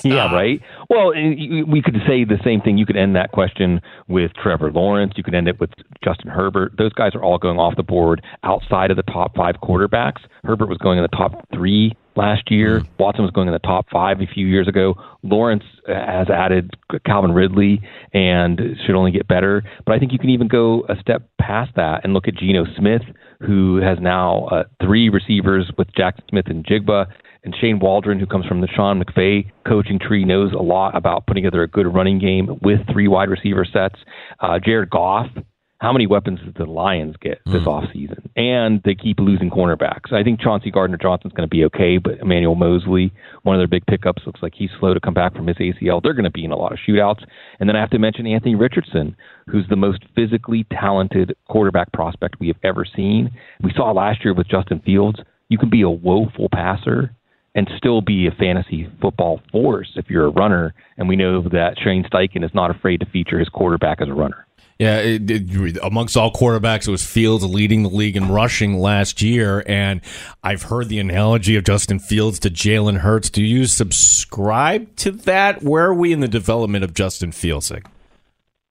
Yeah, 0.03 0.33
right. 0.33 0.61
Well, 0.89 1.09
we 1.09 1.81
could 1.83 1.95
say 2.07 2.23
the 2.23 2.39
same 2.43 2.61
thing. 2.61 2.77
You 2.77 2.85
could 2.85 2.97
end 2.97 3.15
that 3.15 3.31
question 3.31 3.81
with 4.07 4.31
Trevor 4.33 4.71
Lawrence. 4.71 5.13
You 5.15 5.23
could 5.23 5.35
end 5.35 5.47
it 5.47 5.59
with 5.59 5.71
Justin 6.03 6.29
Herbert. 6.29 6.73
Those 6.77 6.93
guys 6.93 7.13
are 7.15 7.23
all 7.23 7.37
going 7.37 7.57
off 7.59 7.75
the 7.75 7.83
board 7.83 8.23
outside 8.43 8.91
of 8.91 8.97
the 8.97 9.03
top 9.03 9.35
five 9.35 9.55
quarterbacks. 9.63 10.21
Herbert 10.43 10.69
was 10.69 10.77
going 10.77 10.97
in 10.97 11.03
the 11.03 11.15
top 11.15 11.45
three 11.53 11.95
last 12.15 12.49
year. 12.49 12.79
Mm. 12.79 12.87
Watson 12.99 13.23
was 13.23 13.31
going 13.31 13.47
in 13.47 13.53
the 13.53 13.59
top 13.59 13.87
five 13.91 14.21
a 14.21 14.27
few 14.27 14.47
years 14.47 14.67
ago. 14.67 14.95
Lawrence 15.23 15.63
has 15.87 16.29
added 16.29 16.71
Calvin 17.05 17.31
Ridley 17.31 17.81
and 18.13 18.59
should 18.85 18.95
only 18.95 19.11
get 19.11 19.27
better. 19.27 19.63
But 19.85 19.93
I 19.93 19.99
think 19.99 20.11
you 20.11 20.19
can 20.19 20.29
even 20.29 20.47
go 20.47 20.85
a 20.89 20.95
step 20.99 21.29
past 21.39 21.71
that 21.75 22.03
and 22.03 22.13
look 22.13 22.27
at 22.27 22.35
Geno 22.35 22.65
Smith, 22.77 23.03
who 23.41 23.77
has 23.77 23.99
now 24.01 24.45
uh, 24.45 24.63
three 24.81 25.09
receivers 25.09 25.71
with 25.77 25.87
Jackson 25.95 26.23
Smith 26.29 26.45
and 26.47 26.57
and 26.57 27.07
Shane 27.55 27.79
Waldron, 27.79 28.19
who 28.19 28.25
comes 28.25 28.45
from 28.45 28.61
the 28.61 28.67
Sean 28.67 29.01
McVay 29.01 29.51
coaching 29.67 29.99
tree, 29.99 30.25
knows 30.25 30.53
a 30.53 30.61
lot 30.61 30.95
about 30.95 31.27
putting 31.27 31.43
together 31.43 31.63
a 31.63 31.67
good 31.67 31.93
running 31.93 32.19
game 32.19 32.59
with 32.61 32.79
three 32.91 33.07
wide 33.07 33.29
receiver 33.29 33.65
sets. 33.65 33.95
Uh, 34.39 34.59
Jared 34.63 34.89
Goff 34.89 35.27
how 35.79 35.93
many 35.93 36.07
weapons 36.07 36.39
did 36.43 36.55
the 36.55 36.65
Lions 36.65 37.15
get 37.21 37.39
this 37.45 37.61
mm. 37.61 37.67
offseason? 37.67 38.27
And 38.35 38.81
they 38.83 38.95
keep 38.95 39.19
losing 39.19 39.51
cornerbacks. 39.51 40.11
I 40.11 40.23
think 40.23 40.39
Chauncey 40.39 40.71
Gardner 40.71 40.97
Johnson's 40.97 41.33
going 41.33 41.47
to 41.47 41.55
be 41.55 41.63
okay, 41.65 41.99
but 41.99 42.19
Emmanuel 42.19 42.55
Moseley, 42.55 43.13
one 43.43 43.55
of 43.55 43.59
their 43.59 43.67
big 43.67 43.85
pickups, 43.85 44.23
looks 44.25 44.41
like 44.41 44.53
he's 44.55 44.71
slow 44.79 44.95
to 44.95 44.99
come 44.99 45.13
back 45.13 45.35
from 45.35 45.45
his 45.45 45.57
ACL. 45.57 46.01
They're 46.01 46.13
going 46.13 46.23
to 46.23 46.31
be 46.31 46.45
in 46.45 46.51
a 46.51 46.57
lot 46.57 46.71
of 46.71 46.79
shootouts. 46.87 47.23
And 47.59 47.69
then 47.69 47.75
I 47.75 47.79
have 47.79 47.91
to 47.91 47.99
mention 47.99 48.25
Anthony 48.25 48.55
Richardson, 48.55 49.15
who's 49.45 49.67
the 49.69 49.75
most 49.75 50.03
physically 50.15 50.65
talented 50.71 51.35
quarterback 51.47 51.91
prospect 51.93 52.39
we 52.39 52.47
have 52.47 52.57
ever 52.63 52.83
seen. 52.83 53.29
We 53.61 53.71
saw 53.75 53.91
last 53.91 54.25
year 54.25 54.33
with 54.33 54.47
Justin 54.47 54.81
Fields. 54.83 55.19
You 55.49 55.59
can 55.59 55.69
be 55.69 55.83
a 55.83 55.89
woeful 55.89 56.49
passer 56.51 57.15
and 57.55 57.69
still 57.77 58.01
be 58.01 58.27
a 58.27 58.31
fantasy 58.31 58.89
football 59.01 59.41
force 59.51 59.91
if 59.95 60.09
you're 60.09 60.25
a 60.25 60.31
runner. 60.31 60.73
And 60.97 61.07
we 61.07 61.15
know 61.15 61.41
that 61.41 61.75
Shane 61.83 62.03
Steichen 62.03 62.43
is 62.43 62.53
not 62.53 62.69
afraid 62.71 62.99
to 62.99 63.05
feature 63.07 63.39
his 63.39 63.49
quarterback 63.49 64.01
as 64.01 64.07
a 64.07 64.13
runner. 64.13 64.47
Yeah, 64.79 64.99
it, 64.99 65.29
it, 65.31 65.77
amongst 65.81 66.15
all 66.15 66.31
quarterbacks, 66.31 66.87
it 66.87 66.91
was 66.91 67.03
Fields 67.03 67.43
leading 67.43 67.81
the 67.81 67.89
league 67.89 68.15
in 68.15 68.29
rushing 68.29 68.77
last 68.77 69.23
year, 69.23 69.63
and 69.65 70.01
I've 70.43 70.63
heard 70.63 70.87
the 70.87 70.99
analogy 70.99 71.55
of 71.55 71.63
Justin 71.63 71.97
Fields 71.97 72.37
to 72.39 72.51
Jalen 72.51 72.99
Hurts. 72.99 73.31
Do 73.31 73.43
you 73.43 73.65
subscribe 73.65 74.95
to 74.97 75.11
that? 75.11 75.63
Where 75.63 75.85
are 75.85 75.95
we 75.95 76.13
in 76.13 76.19
the 76.19 76.27
development 76.27 76.83
of 76.83 76.93
Justin 76.93 77.31
Fields? 77.31 77.71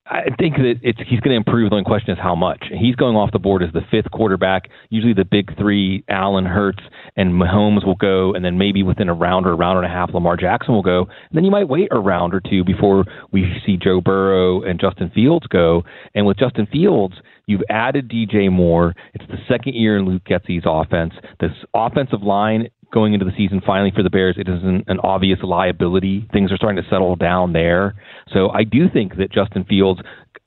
I 0.09 0.31
think 0.39 0.57
that 0.57 0.75
it's 0.83 0.99
he's 1.09 1.21
going 1.21 1.33
to 1.33 1.37
improve. 1.37 1.71
The 1.71 1.77
only 1.77 1.85
question 1.85 2.13
is 2.13 2.19
how 2.23 2.37
much. 2.37 2.65
He's 2.71 2.95
going 2.95 3.17
off 3.17 3.33
the 3.33 3.41
board 3.41 3.63
as 3.63 3.73
the 3.73 3.81
fifth 3.91 4.11
quarterback. 4.13 4.69
Usually 4.89 5.15
the 5.15 5.25
big 5.25 5.57
three, 5.59 6.05
Allen, 6.09 6.45
Hurts, 6.45 6.83
and 7.17 7.33
Mahomes 7.33 7.85
will 7.85 7.97
go, 7.97 8.33
and 8.33 8.45
then 8.45 8.57
maybe 8.57 8.85
within 8.85 9.09
a 9.09 9.15
round 9.15 9.47
or 9.47 9.53
a 9.53 9.57
round 9.57 9.79
and 9.79 9.87
a 9.87 9.89
half, 9.89 10.15
Lamar 10.15 10.37
Jackson 10.37 10.75
will 10.75 10.83
go. 10.83 11.01
And 11.01 11.37
then 11.37 11.45
you 11.45 11.51
might 11.51 11.69
wait 11.69 11.89
a 11.91 11.99
round 11.99 12.35
or 12.35 12.41
two 12.41 12.63
before 12.63 13.05
we 13.33 13.61
see 13.67 13.77
Joe 13.77 14.01
Burrow 14.01 14.63
and 14.63 14.79
Justin 14.79 15.11
Fields 15.13 15.47
go. 15.49 15.83
And 16.15 16.25
with 16.25 16.39
Justin 16.39 16.69
Fields, 16.71 17.17
you've 17.47 17.65
added 17.69 18.09
DJ 18.09 18.51
Moore. 18.51 18.95
It's 19.15 19.27
the 19.29 19.39
second 19.49 19.75
year 19.75 19.99
in 19.99 20.05
Luke 20.05 20.23
Getsy's 20.25 20.65
offense. 20.67 21.15
This 21.41 21.53
offensive 21.75 22.23
line 22.23 22.69
going 22.93 23.13
into 23.13 23.25
the 23.25 23.33
season 23.37 23.61
finally 23.65 23.93
for 23.95 24.03
the 24.03 24.11
Bears, 24.11 24.37
it 24.39 24.49
isn't 24.49 24.85
an 24.87 24.99
obvious 25.01 25.39
liability. 25.43 26.29
Things 26.33 26.53
are 26.53 26.57
starting 26.57 26.83
to 26.83 26.89
settle 26.89 27.17
down 27.17 27.53
there. 27.53 27.95
So 28.33 28.51
I 28.51 28.65
do 28.65 28.89
think 28.93 29.17
that 29.17 29.33
Justin 29.33 29.65
Fields, 29.65 30.01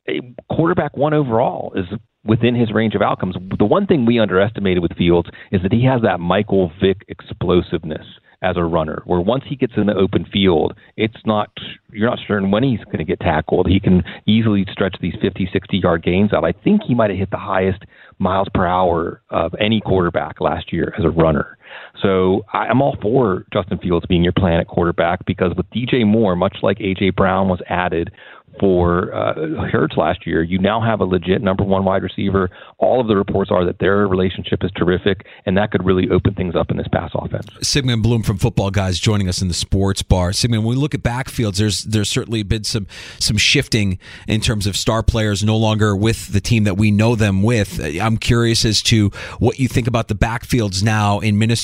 eh, 0.08 0.20
quarterback 0.52 0.96
one 0.96 1.14
overall, 1.14 1.74
is 1.76 1.86
within 2.24 2.56
his 2.56 2.72
range 2.74 2.96
of 2.96 3.02
outcomes. 3.02 3.36
The 3.58 3.66
one 3.66 3.88
thing 3.88 4.06
we 4.06 4.20
underestimated 4.20 4.82
with 4.82 4.96
Fields 4.98 5.30
is 5.52 5.62
that 5.64 5.72
he 5.72 5.86
has 5.86 6.02
that 6.02 6.20
Michael 6.20 6.72
Vick 6.82 7.04
explosiveness 7.08 8.06
as 8.42 8.56
a 8.56 8.64
runner, 8.64 9.02
where 9.06 9.20
once 9.20 9.44
he 9.48 9.56
gets 9.56 9.74
in 9.76 9.88
the 9.88 9.96
open 9.96 10.26
field, 10.32 10.74
it's 10.96 11.18
not 11.26 11.50
you're 11.92 12.10
not 12.10 12.20
certain 12.26 12.52
when 12.52 12.64
he's 12.64 12.84
going 12.86 13.00
to 13.00 13.04
get 13.04 13.20
tackled. 13.20 13.68
He 13.68 13.80
can 13.80 14.04
easily 14.26 14.66
stretch 14.72 14.96
these 15.02 15.16
50, 15.22 15.50
60 15.52 15.78
yard 15.78 16.04
gains 16.04 16.34
out. 16.34 16.46
I 16.46 16.54
think 16.54 16.82
he 16.88 16.96
might 16.96 17.10
have 17.10 17.20
hit 17.20 17.32
the 17.32 17.38
highest 17.38 17.84
miles 18.18 18.48
per 18.54 18.66
hour 18.66 19.22
of 19.30 19.54
any 19.60 19.82
quarterback 19.82 20.40
last 20.40 20.72
year 20.72 20.94
as 20.98 21.04
a 21.04 21.10
runner. 21.10 21.58
So 22.02 22.46
I'm 22.54 22.82
all 22.82 22.98
for 23.02 23.46
Justin 23.54 23.78
Fields 23.80 24.06
being 24.06 24.24
your 24.24 24.34
plan 24.34 24.60
at 24.60 24.68
quarterback 24.68 25.26
because 25.26 25.54
with 25.56 25.70
DJ 25.72 26.06
Moore, 26.06 26.36
much 26.36 26.58
like 26.62 26.80
AJ 26.80 27.16
Brown 27.16 27.50
was 27.50 27.60
added 27.68 28.12
for 28.60 29.14
uh, 29.14 29.68
Hurts 29.72 29.96
last 29.98 30.26
year, 30.26 30.44
you 30.44 30.60
now 30.60 30.82
have 30.82 31.00
a 31.00 31.06
legit 31.06 31.42
number 31.42 31.64
one 31.64 31.86
wide 31.86 32.04
receiver. 32.04 32.50
All 32.78 33.00
of 33.00 33.08
the 33.08 33.16
reports 33.16 33.52
are 33.52 33.66
that 33.66 33.80
their 33.80 34.08
relationship 34.08 34.64
is 34.64 34.72
terrific, 34.76 35.26
and 35.46 35.58
that 35.58 35.72
could 35.72 35.86
really 35.86 36.10
open 36.10 36.34
things 36.34 36.56
up 36.56 36.72
in 36.72 36.78
this 36.78 36.88
pass 36.92 37.12
offense. 37.14 37.48
Sigmund 37.62 38.04
Bloom 38.04 38.24
from 38.24 38.38
Football 38.38 38.72
Guys 38.72 39.00
joining 39.00 39.30
us 39.30 39.42
in 39.42 39.48
the 39.48 39.54
sports 39.54 40.02
bar. 40.02 40.34
Sigmund, 40.34 40.64
when 40.64 40.76
we 40.76 40.82
look 40.82 40.94
at 40.94 41.02
backfields, 41.02 41.58
there's 41.58 41.84
there's 41.84 42.10
certainly 42.10 42.44
been 42.44 42.64
some 42.64 42.88
some 43.20 43.38
shifting 43.38 44.00
in 44.28 44.42
terms 44.42 44.68
of 44.68 44.76
star 44.76 45.04
players 45.04 45.44
no 45.44 45.58
longer 45.58 45.96
with 45.96 46.32
the 46.32 46.42
team 46.42 46.64
that 46.64 46.76
we 46.76 46.92
know 46.92 47.16
them 47.16 47.44
with. 47.44 47.80
I'm 48.02 48.18
curious 48.18 48.66
as 48.66 48.82
to 48.84 49.10
what 49.40 49.60
you 49.60 49.68
think 49.68 49.88
about 49.88 50.08
the 50.08 50.16
backfields 50.16 50.84
now 50.84 51.20
in 51.20 51.38
Minnesota, 51.38 51.59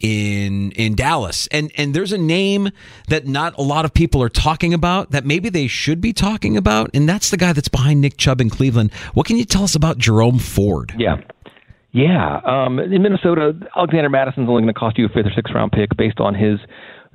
in 0.00 0.72
in 0.72 0.94
Dallas, 0.96 1.46
and 1.48 1.70
and 1.76 1.94
there's 1.94 2.12
a 2.12 2.18
name 2.18 2.70
that 3.08 3.26
not 3.26 3.56
a 3.56 3.62
lot 3.62 3.84
of 3.84 3.94
people 3.94 4.22
are 4.22 4.28
talking 4.28 4.74
about 4.74 5.12
that 5.12 5.24
maybe 5.24 5.48
they 5.48 5.66
should 5.66 5.94
should 5.94 6.00
be 6.00 6.12
talking 6.12 6.56
about, 6.56 6.90
and 6.92 7.08
that's 7.08 7.30
the 7.30 7.36
guy 7.36 7.52
that's 7.52 7.68
behind 7.68 8.00
Nick 8.00 8.16
Chubb 8.16 8.40
in 8.40 8.50
Cleveland. 8.50 8.92
What 9.12 9.26
can 9.26 9.36
you 9.36 9.44
tell 9.44 9.62
us 9.62 9.76
about 9.76 9.96
Jerome 9.96 10.40
Ford? 10.40 10.92
Yeah. 10.98 11.20
Yeah. 11.92 12.40
Um, 12.44 12.80
in 12.80 13.00
Minnesota, 13.00 13.52
Alexander 13.76 14.08
Mattison's 14.08 14.48
only 14.48 14.62
going 14.62 14.66
to 14.66 14.72
cost 14.72 14.98
you 14.98 15.06
a 15.06 15.08
fifth 15.08 15.26
or 15.26 15.32
sixth 15.36 15.54
round 15.54 15.70
pick 15.70 15.96
based 15.96 16.18
on 16.18 16.34
his 16.34 16.58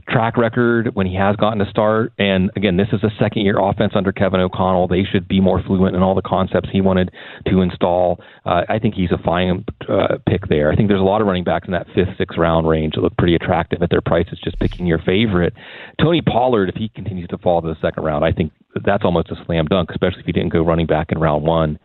track 0.10 0.38
record 0.38 0.96
when 0.96 1.08
he 1.08 1.16
has 1.16 1.36
gotten 1.36 1.62
a 1.62 1.70
start. 1.70 2.12
And 2.18 2.52
again, 2.56 2.78
this 2.78 2.88
is 2.92 3.04
a 3.04 3.10
second 3.20 3.44
year 3.44 3.60
offense 3.60 3.94
under 3.96 4.12
Kevin 4.12 4.40
O'Connell. 4.40 4.88
They 4.88 5.04
should 5.04 5.28
be 5.28 5.40
more 5.40 5.62
fluent 5.62 5.96
in 5.96 6.02
all 6.02 6.16
the 6.16 6.22
concepts 6.22 6.70
he 6.72 6.82
wanted 6.82 7.12
to 7.48 7.62
install. 7.62 8.20
Uh, 8.46 8.64
I 8.68 8.80
think 8.80 8.96
he's 8.96 9.12
a 9.12 9.18
fine 9.24 9.66
uh, 9.88 10.18
pick 10.28 10.48
there. 10.50 10.72
I 10.72 10.76
think 10.76 10.90
there's 10.90 11.02
a 11.02 11.04
lot 11.04 11.22
of 11.22 11.28
running 11.28 11.44
backs 11.44 11.68
in 11.68 11.74
that 11.74 11.88
fifth, 11.94 12.18
sixth 12.18 12.38
round 12.38 12.68
range 12.68 12.96
that 12.96 13.02
look 13.02 13.16
pretty 13.18 13.36
attractive 13.36 13.82
at 13.82 13.90
their 13.90 14.02
prices, 14.02 14.40
just 14.44 14.60
picking 14.60 14.86
your 14.86 15.00
favorite. 15.00 15.54
Tony 16.02 16.22
Pollard, 16.22 16.70
if 16.70 16.76
he 16.76 16.90
continues 16.90 17.28
to 17.30 17.38
fall 17.38 17.62
to 17.62 17.68
the 17.68 17.80
second 17.82 18.04
round, 18.04 18.26
I 18.26 18.32
think 18.32 18.52
that's 18.86 19.04
almost 19.04 19.30
a 19.30 19.36
slam 19.46 19.66
dunk, 19.66 19.90
especially 19.92 20.22
if 20.22 20.26
he 20.26 20.32
didn't 20.32 20.54
go 20.54 20.64
running 20.64 20.88
back 20.88 21.12
in 21.12 21.20
round 21.20 21.44
one 21.44 21.80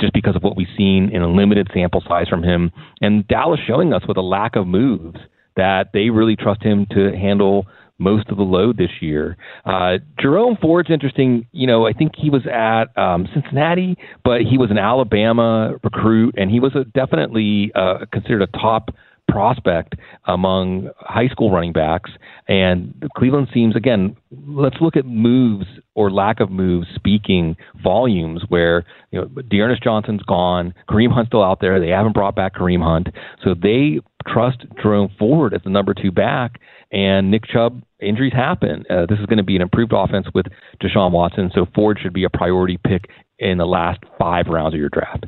just 0.00 0.12
because 0.14 0.36
of 0.36 0.42
what 0.42 0.56
we've 0.56 0.66
seen 0.76 1.10
in 1.12 1.22
a 1.22 1.30
limited 1.30 1.68
sample 1.74 2.02
size 2.08 2.28
from 2.28 2.42
him. 2.42 2.70
And 3.00 3.26
Dallas 3.28 3.60
showing 3.66 3.92
us 3.92 4.02
with 4.08 4.16
a 4.16 4.22
lack 4.22 4.56
of 4.56 4.66
moves 4.66 5.18
that 5.56 5.90
they 5.92 6.10
really 6.10 6.36
trust 6.36 6.62
him 6.62 6.86
to 6.92 7.12
handle 7.12 7.66
most 7.98 8.30
of 8.30 8.38
the 8.38 8.42
load 8.42 8.78
this 8.78 8.90
year. 9.00 9.36
Uh, 9.64 9.98
Jerome 10.18 10.56
Ford's 10.60 10.90
interesting. 10.90 11.46
You 11.52 11.66
know, 11.66 11.86
I 11.86 11.92
think 11.92 12.12
he 12.16 12.30
was 12.30 12.42
at 12.46 12.96
um, 12.96 13.28
Cincinnati, 13.34 13.96
but 14.24 14.40
he 14.40 14.56
was 14.58 14.70
an 14.70 14.78
Alabama 14.78 15.74
recruit, 15.84 16.34
and 16.38 16.50
he 16.50 16.60
was 16.60 16.74
a, 16.74 16.84
definitely 16.84 17.70
uh, 17.74 18.06
considered 18.10 18.42
a 18.42 18.46
top 18.58 18.90
prospect 19.28 19.94
among 20.26 20.90
high 20.98 21.28
school 21.28 21.52
running 21.52 21.72
backs. 21.72 22.10
And 22.48 23.08
Cleveland 23.16 23.48
seems, 23.54 23.76
again, 23.76 24.16
let's 24.48 24.76
look 24.80 24.96
at 24.96 25.06
moves 25.06 25.66
or 25.94 26.10
lack 26.10 26.40
of 26.40 26.50
moves 26.50 26.88
speaking 26.96 27.56
volumes 27.80 28.42
where, 28.48 28.84
you 29.12 29.20
know, 29.20 29.42
D'Ernest 29.42 29.84
Johnson's 29.84 30.22
gone, 30.22 30.74
Kareem 30.88 31.12
Hunt's 31.12 31.28
still 31.28 31.44
out 31.44 31.60
there. 31.60 31.78
They 31.78 31.90
haven't 31.90 32.12
brought 32.12 32.34
back 32.34 32.56
Kareem 32.56 32.82
Hunt. 32.82 33.08
So 33.44 33.54
they 33.54 34.00
trust 34.26 34.64
Jerome 34.82 35.10
Ford 35.18 35.54
as 35.54 35.62
the 35.62 35.70
number 35.70 35.94
two 35.94 36.10
back. 36.10 36.60
And 36.92 37.30
Nick 37.30 37.46
Chubb, 37.46 37.82
injuries 38.00 38.32
happen. 38.32 38.84
Uh, 38.90 39.06
this 39.08 39.18
is 39.20 39.26
going 39.26 39.38
to 39.38 39.44
be 39.44 39.54
an 39.56 39.62
improved 39.62 39.92
offense 39.94 40.26
with 40.34 40.46
Deshaun 40.82 41.12
Watson. 41.12 41.50
So 41.54 41.66
Ford 41.74 41.98
should 42.02 42.12
be 42.12 42.24
a 42.24 42.30
priority 42.30 42.78
pick 42.84 43.08
in 43.40 43.56
the 43.56 43.66
last 43.66 44.00
five 44.18 44.46
rounds 44.48 44.74
of 44.74 44.80
your 44.80 44.90
draft. 44.90 45.24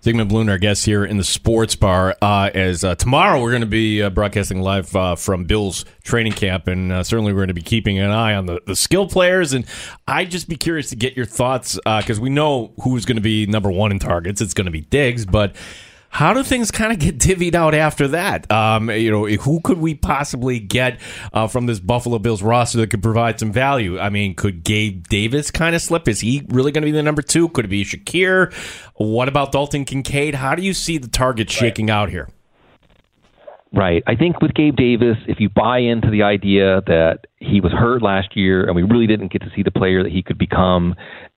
Sigmund 0.00 0.28
Bloom, 0.28 0.48
our 0.48 0.56
guest 0.56 0.86
here 0.86 1.04
in 1.04 1.16
the 1.16 1.24
sports 1.24 1.74
bar. 1.74 2.16
Uh, 2.22 2.48
as 2.54 2.84
uh, 2.84 2.94
tomorrow 2.94 3.42
we're 3.42 3.50
going 3.50 3.62
to 3.62 3.66
be 3.66 4.02
uh, 4.02 4.08
broadcasting 4.08 4.60
live 4.60 4.94
uh, 4.94 5.16
from 5.16 5.44
Bill's 5.44 5.84
training 6.04 6.32
camp, 6.32 6.68
and 6.68 6.92
uh, 6.92 7.02
certainly 7.02 7.32
we're 7.32 7.40
going 7.40 7.48
to 7.48 7.54
be 7.54 7.62
keeping 7.62 7.98
an 7.98 8.10
eye 8.10 8.34
on 8.34 8.46
the, 8.46 8.60
the 8.66 8.76
skill 8.76 9.08
players. 9.08 9.52
And 9.52 9.66
I'd 10.06 10.30
just 10.30 10.48
be 10.48 10.56
curious 10.56 10.90
to 10.90 10.96
get 10.96 11.16
your 11.16 11.26
thoughts 11.26 11.76
because 11.84 12.18
uh, 12.18 12.22
we 12.22 12.30
know 12.30 12.72
who's 12.82 13.04
going 13.04 13.16
to 13.16 13.22
be 13.22 13.46
number 13.46 13.70
one 13.70 13.90
in 13.90 13.98
targets. 13.98 14.40
It's 14.40 14.54
going 14.54 14.66
to 14.66 14.70
be 14.70 14.82
Diggs, 14.82 15.26
but 15.26 15.56
how 16.16 16.32
do 16.32 16.42
things 16.42 16.70
kind 16.70 16.94
of 16.94 16.98
get 16.98 17.18
divvied 17.18 17.54
out 17.54 17.74
after 17.74 18.08
that? 18.08 18.50
Um, 18.50 18.88
you 18.88 19.10
know, 19.10 19.26
who 19.26 19.60
could 19.60 19.76
we 19.76 19.94
possibly 19.94 20.58
get 20.58 20.98
uh, 21.34 21.46
from 21.46 21.66
this 21.66 21.78
Buffalo 21.78 22.18
Bills 22.18 22.42
roster 22.42 22.78
that 22.78 22.88
could 22.88 23.02
provide 23.02 23.38
some 23.38 23.52
value? 23.52 23.98
I 23.98 24.08
mean, 24.08 24.34
could 24.34 24.64
Gabe 24.64 25.08
Davis 25.08 25.50
kind 25.50 25.76
of 25.76 25.82
slip? 25.82 26.08
Is 26.08 26.20
he 26.20 26.42
really 26.48 26.72
going 26.72 26.80
to 26.80 26.86
be 26.86 26.90
the 26.90 27.02
number 27.02 27.20
two? 27.20 27.50
Could 27.50 27.66
it 27.66 27.68
be 27.68 27.84
Shakir? 27.84 28.50
What 28.94 29.28
about 29.28 29.52
Dalton 29.52 29.84
Kincaid? 29.84 30.36
How 30.36 30.54
do 30.54 30.62
you 30.62 30.72
see 30.72 30.96
the 30.96 31.06
target 31.08 31.50
shaking 31.50 31.88
right. 31.88 31.94
out 31.94 32.08
here? 32.08 32.30
Right. 33.74 34.02
I 34.06 34.16
think 34.16 34.40
with 34.40 34.54
Gabe 34.54 34.74
Davis, 34.74 35.18
if 35.28 35.38
you 35.38 35.50
buy 35.50 35.80
into 35.80 36.10
the 36.10 36.22
idea 36.22 36.80
that 36.86 37.26
he 37.40 37.60
was 37.60 37.72
hurt 37.72 38.00
last 38.00 38.34
year 38.34 38.64
and 38.64 38.74
we 38.74 38.84
really 38.84 39.06
didn't 39.06 39.30
get 39.30 39.42
to 39.42 39.50
see 39.54 39.62
the 39.62 39.70
player 39.70 40.02
that 40.02 40.12
he 40.12 40.22
could 40.22 40.38
become, 40.38 40.94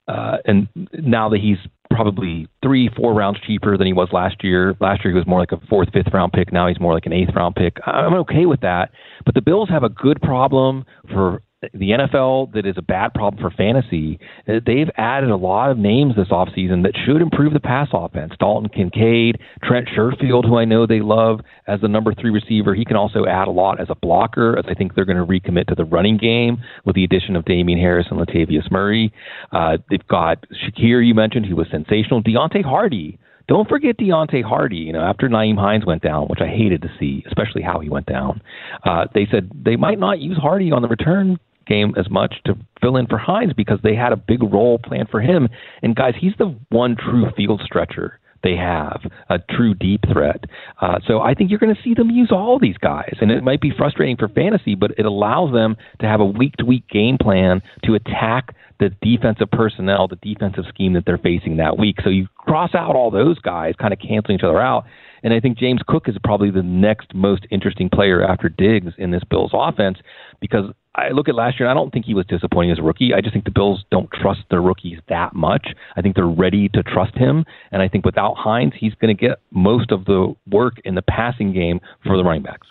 uh, 0.08 0.38
and 0.46 0.70
now 0.94 1.28
that 1.28 1.42
he's 1.42 1.58
probably 1.89 2.48
three, 2.62 2.89
four 2.96 3.13
rounds 3.13 3.39
cheaper 3.46 3.77
than 3.77 3.88
he 3.88 3.93
was 3.93 4.10
last 4.12 4.43
year. 4.43 4.75
Last 4.79 5.03
year 5.03 5.13
he 5.13 5.17
was 5.17 5.27
more 5.27 5.39
like 5.39 5.51
a 5.51 5.60
fourth, 5.67 5.89
fifth 5.93 6.13
round 6.13 6.34
pick. 6.34 6.51
Now 6.53 6.67
he's 6.67 6.79
more 6.79 6.93
like 6.93 7.05
an 7.05 7.13
eighth 7.13 7.36
round 7.36 7.55
pick. 7.55 7.77
I'm 7.86 8.13
okay 8.15 8.46
with 8.46 8.62
that. 8.62 8.91
But 9.25 9.36
the 9.36 9.41
Bills 9.41 9.69
have 9.69 9.84
a 9.84 9.89
good 9.89 10.22
problem 10.22 10.86
for 11.12 11.41
the 11.62 11.92
NFL 11.92 12.54
that 12.54 12.66
is 12.66 12.75
a 12.78 12.82
bad 12.82 13.13
problem 13.13 13.42
for 13.42 13.51
fantasy, 13.56 14.20
uh, 14.48 14.60
they've 14.66 14.89
added 14.96 15.30
a 15.30 15.36
lot 15.36 15.72
of 15.72 15.78
names 15.78 16.16
this 16.16 16.30
offseason 16.30 16.84
that 16.84 16.94
should 17.06 17.22
improve 17.22 17.54
the 17.54 17.60
pass 17.60 17.89
offense. 17.92 18.34
Dalton 18.39 18.70
Kincaid, 18.70 19.39
Trent 19.63 19.88
Sherfield, 19.89 20.46
who 20.46 20.58
I 20.58 20.66
know 20.66 20.86
they 20.86 21.01
love 21.01 21.42
as 21.68 21.82
the 21.82 21.89
number 21.89 22.13
three 22.13 22.32
receiver. 22.32 22.74
He 22.74 22.86
can 22.86 22.96
also 22.96 23.25
add 23.25 23.48
a 23.48 23.51
lot 23.51 23.82
as 23.82 23.88
a 23.89 23.96
blocker, 23.96 24.58
as 24.58 24.66
I 24.70 24.74
think 24.74 24.96
they're 24.96 25.06
going 25.06 25.18
to 25.18 25.25
recommit 25.25 25.68
to 25.68 25.75
the 25.75 25.86
running 25.86 26.18
game 26.18 26.60
with 26.86 26.96
the 26.96 27.04
addition 27.04 27.36
of 27.36 27.46
Damien 27.46 27.80
Harris 27.80 28.08
and 28.10 28.20
Latavius 28.20 28.72
Murray. 28.72 29.13
Uh, 29.51 29.78
they've 29.89 30.08
got 30.08 30.46
Shakir, 30.63 31.06
you 31.06 31.13
mentioned, 31.13 31.46
who 31.46 31.58
was 31.58 31.68
sensational. 31.70 32.24
Deonte 32.24 32.63
Harty. 32.63 33.20
Don't 33.50 33.68
forget 33.68 33.98
Deonte 33.98 34.44
Harty. 34.44 34.78
You 34.78 34.94
know, 34.94 35.01
after 35.01 35.28
Nyheim 35.28 35.58
Hines 35.58 35.86
went 35.86 36.04
down, 36.04 36.28
which 36.28 36.39
I 36.39 36.48
hated 36.48 36.84
to 36.84 36.89
see, 37.00 37.24
especially 37.28 37.63
how 37.63 37.80
he 37.80 37.89
went 37.89 38.06
down, 38.06 38.42
uh, 38.86 39.08
they 39.13 39.28
said 39.30 39.50
they 39.66 39.75
might 39.75 39.98
not 39.98 40.20
use 40.20 40.38
Harty 40.38 40.72
on 40.72 40.84
the 40.84 40.88
return 40.88 41.39
game 41.70 41.94
as 41.98 42.10
much 42.10 42.36
to 42.46 42.58
fill 42.82 42.98
in 42.98 43.08
for 43.08 43.18
Hines 43.18 43.54
because 43.56 43.80
they 43.84 43.96
had 43.96 44.12
a 44.12 44.18
big 44.18 44.44
role 44.44 44.80
planned 44.80 45.10
for 45.10 45.22
him. 45.22 45.48
And 45.82 45.96
guys, 45.96 46.16
he's 46.20 46.34
the 46.38 46.56
one 46.70 46.98
true 46.98 47.28
field 47.38 47.62
stretcher 47.64 48.20
they 48.44 48.56
have, 48.56 49.02
a 49.30 49.40
true 49.40 49.74
deep 49.74 50.02
threat. 50.12 50.46
Uh, 50.82 51.00
so 51.06 51.20
I 51.20 51.34
think 51.34 51.50
you're 51.50 51.60
going 51.60 51.76
to 51.76 51.82
see 51.82 51.94
them 51.94 52.10
use 52.10 52.32
all 52.32 52.60
these 52.60 52.78
guys. 52.78 53.16
And 53.22 53.32
it 53.32 53.44
might 53.44 53.62
be 53.62 53.72
frustrating 53.76 54.18
for 54.18 54.30
fantasy, 54.30 54.76
but 54.76 54.92
it 54.98 55.06
allows 55.06 55.52
them 55.54 55.76
to 56.00 56.06
have 56.06 56.22
a 56.22 56.26
week 56.26 56.56
to 56.58 56.66
week 56.66 56.88
game 56.90 57.18
plan 57.22 57.62
to 57.84 57.96
attack 57.96 58.56
the 58.80 58.90
defensive 59.02 59.52
personnel, 59.52 60.08
the 60.08 60.16
defensive 60.18 60.64
scheme 60.70 60.94
that 60.94 61.04
they're 61.06 61.18
facing 61.18 61.58
that 61.58 61.78
week. 61.78 61.98
So 62.02 62.10
you 62.10 62.28
cross 62.38 62.74
out 62.74 62.96
all 62.96 63.12
those 63.12 63.38
guys, 63.40 63.74
kind 63.78 63.92
of 63.92 64.00
canceling 64.00 64.38
each 64.38 64.44
other 64.44 64.62
out. 64.62 64.86
And 65.22 65.34
I 65.34 65.42
think 65.42 65.58
James 65.58 65.82
Cook 65.86 66.08
is 66.08 66.16
probably 66.24 66.50
the 66.50 66.64
next 66.64 67.14
most 67.14 67.46
interesting 67.52 67.90
player 67.90 68.24
after 68.24 68.48
Diggs 68.48 68.94
in 68.98 69.12
this 69.12 69.24
Bills 69.30 69.52
offense 69.54 69.98
because 70.40 70.72
I 70.96 71.10
look 71.10 71.29
at 71.29 71.36
last 71.36 71.60
year 71.60 71.69
and 71.69 71.77
I 71.77 71.79
don't 71.79 71.91
think 71.93 72.05
he 72.05 72.13
was 72.13 72.25
disappointing 72.25 72.72
as 72.72 72.79
a 72.79 72.81
rookie. 72.81 73.13
I 73.13 73.22
just 73.22 73.34
think 73.34 73.46
the 73.46 73.51
Bills 73.51 73.84
don't 73.91 74.10
trust 74.12 74.41
their 74.50 74.62
rookies 74.62 75.00
that 75.08 75.36
much. 75.36 75.67
I 75.96 76.01
think 76.01 76.15
they're 76.15 76.25
ready 76.25 76.67
to 76.69 76.84
trust 76.84 77.15
him. 77.15 77.46
And 77.72 77.81
I 77.81 77.88
think 77.88 78.05
without 78.05 78.36
Hines, 78.38 78.74
he's 78.77 78.96
going 78.96 79.15
to 79.15 79.19
get 79.19 79.39
most 79.51 79.91
of 79.91 80.05
the 80.05 80.36
work 80.50 80.75
in 80.84 80.96
the 80.96 81.03
passing 81.03 81.53
game 81.53 81.79
for 82.03 82.17
the 82.17 82.24
running 82.24 82.41
backs. 82.41 82.67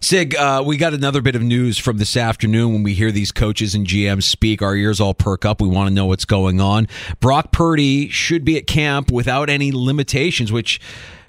Sig, 0.00 0.34
uh, 0.36 0.62
we 0.64 0.76
got 0.76 0.94
another 0.94 1.20
bit 1.20 1.36
of 1.36 1.42
news 1.42 1.76
from 1.76 1.98
this 1.98 2.16
afternoon 2.16 2.72
when 2.72 2.82
we 2.82 2.94
hear 2.94 3.12
these 3.12 3.32
coaches 3.32 3.74
and 3.74 3.86
GMs 3.86 4.22
speak. 4.22 4.62
Our 4.62 4.74
ears 4.74 5.00
all 5.00 5.12
perk 5.12 5.44
up. 5.44 5.60
We 5.60 5.68
want 5.68 5.88
to 5.88 5.94
know 5.94 6.06
what's 6.06 6.24
going 6.24 6.60
on. 6.60 6.88
Brock 7.20 7.52
Purdy 7.52 8.08
should 8.08 8.44
be 8.44 8.56
at 8.56 8.66
camp 8.66 9.10
without 9.10 9.50
any 9.50 9.72
limitations, 9.72 10.50
which 10.52 10.80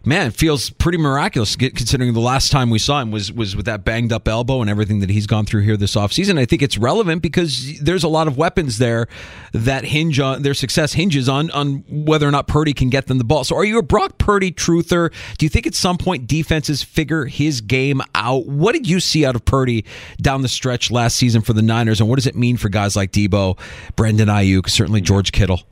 man, 0.05 0.27
it 0.27 0.33
feels 0.33 0.69
pretty 0.69 0.97
miraculous 0.97 1.55
considering 1.55 2.13
the 2.13 2.19
last 2.19 2.51
time 2.51 2.69
we 2.69 2.79
saw 2.79 3.01
him 3.01 3.11
was 3.11 3.31
was 3.31 3.55
with 3.55 3.65
that 3.65 3.83
banged 3.83 4.11
up 4.11 4.27
elbow 4.27 4.61
and 4.61 4.69
everything 4.69 4.99
that 4.99 5.09
he's 5.09 5.27
gone 5.27 5.45
through 5.45 5.61
here 5.61 5.77
this 5.77 5.95
offseason. 5.95 6.39
I 6.39 6.45
think 6.45 6.61
it's 6.61 6.77
relevant 6.77 7.21
because 7.21 7.79
there's 7.79 8.03
a 8.03 8.07
lot 8.07 8.27
of 8.27 8.37
weapons 8.37 8.77
there 8.77 9.07
that 9.53 9.85
hinge 9.85 10.19
on 10.19 10.41
their 10.41 10.53
success 10.53 10.93
hinges 10.93 11.27
on 11.27 11.51
on 11.51 11.83
whether 11.89 12.27
or 12.27 12.31
not 12.31 12.47
Purdy 12.47 12.73
can 12.73 12.89
get 12.89 13.07
them 13.07 13.17
the 13.17 13.23
ball. 13.23 13.43
So 13.43 13.55
are 13.55 13.65
you 13.65 13.77
a 13.77 13.83
Brock 13.83 14.17
Purdy 14.17 14.51
truther? 14.51 15.11
Do 15.37 15.45
you 15.45 15.49
think 15.49 15.67
at 15.67 15.75
some 15.75 15.97
point 15.97 16.27
defenses 16.27 16.83
figure 16.83 17.25
his 17.25 17.61
game 17.61 18.01
out? 18.15 18.45
What 18.47 18.73
did 18.73 18.87
you 18.87 18.99
see 18.99 19.25
out 19.25 19.35
of 19.35 19.45
Purdy 19.45 19.85
down 20.21 20.41
the 20.41 20.47
stretch 20.47 20.91
last 20.91 21.15
season 21.17 21.41
for 21.41 21.53
the 21.53 21.61
Niners 21.61 21.99
and 21.99 22.09
what 22.09 22.15
does 22.15 22.27
it 22.27 22.35
mean 22.35 22.57
for 22.57 22.69
guys 22.69 22.95
like 22.95 23.11
Deebo, 23.11 23.57
Brandon 23.95 24.27
Aiyuk, 24.27 24.69
certainly 24.69 25.01
George 25.01 25.31
Kittle? 25.31 25.63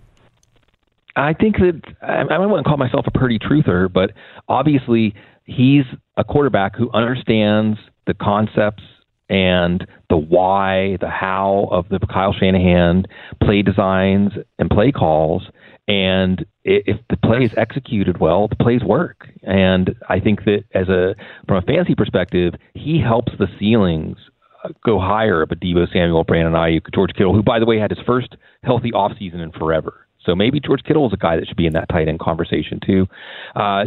I 1.17 1.33
think 1.33 1.57
that 1.57 1.81
I, 2.01 2.21
I 2.21 2.45
wouldn't 2.45 2.67
call 2.67 2.77
myself 2.77 3.05
a 3.07 3.11
Purdy 3.11 3.39
truther, 3.39 3.91
but 3.91 4.11
obviously 4.47 5.15
he's 5.45 5.85
a 6.15 6.23
quarterback 6.23 6.75
who 6.75 6.91
understands 6.93 7.79
the 8.05 8.13
concepts 8.13 8.83
and 9.27 9.85
the 10.09 10.17
why, 10.17 10.97
the 11.01 11.09
how 11.09 11.69
of 11.71 11.89
the 11.89 11.99
Kyle 11.99 12.33
Shanahan 12.33 13.05
play 13.43 13.63
designs 13.63 14.31
and 14.59 14.69
play 14.69 14.91
calls. 14.91 15.47
And 15.87 16.45
if 16.63 16.97
the 17.09 17.17
play 17.17 17.43
is 17.43 17.51
executed 17.57 18.19
well, 18.19 18.47
the 18.47 18.55
plays 18.55 18.83
work. 18.83 19.27
And 19.41 19.95
I 20.09 20.19
think 20.19 20.45
that 20.45 20.65
as 20.73 20.87
a 20.87 21.15
from 21.47 21.57
a 21.57 21.61
fantasy 21.61 21.95
perspective, 21.95 22.53
he 22.75 23.01
helps 23.01 23.31
the 23.39 23.47
ceilings 23.59 24.17
uh, 24.63 24.69
go 24.85 24.99
higher 24.99 25.41
of 25.41 25.51
a 25.51 25.55
Deebo 25.55 25.91
Samuel, 25.91 26.25
Brandon 26.25 26.53
Aiyuk, 26.53 26.93
George 26.93 27.11
Kittle, 27.13 27.33
who 27.33 27.41
by 27.41 27.59
the 27.59 27.65
way 27.65 27.79
had 27.79 27.89
his 27.89 28.05
first 28.05 28.35
healthy 28.63 28.91
offseason 28.91 29.41
in 29.41 29.51
forever. 29.51 30.06
So 30.27 30.35
maybe 30.35 30.59
George 30.59 30.83
Kittle 30.83 31.07
is 31.07 31.13
a 31.13 31.17
guy 31.17 31.37
that 31.37 31.47
should 31.47 31.57
be 31.57 31.65
in 31.65 31.73
that 31.73 31.89
tight 31.89 32.07
end 32.07 32.19
conversation 32.19 32.79
too. 32.85 33.07
Uh, 33.55 33.85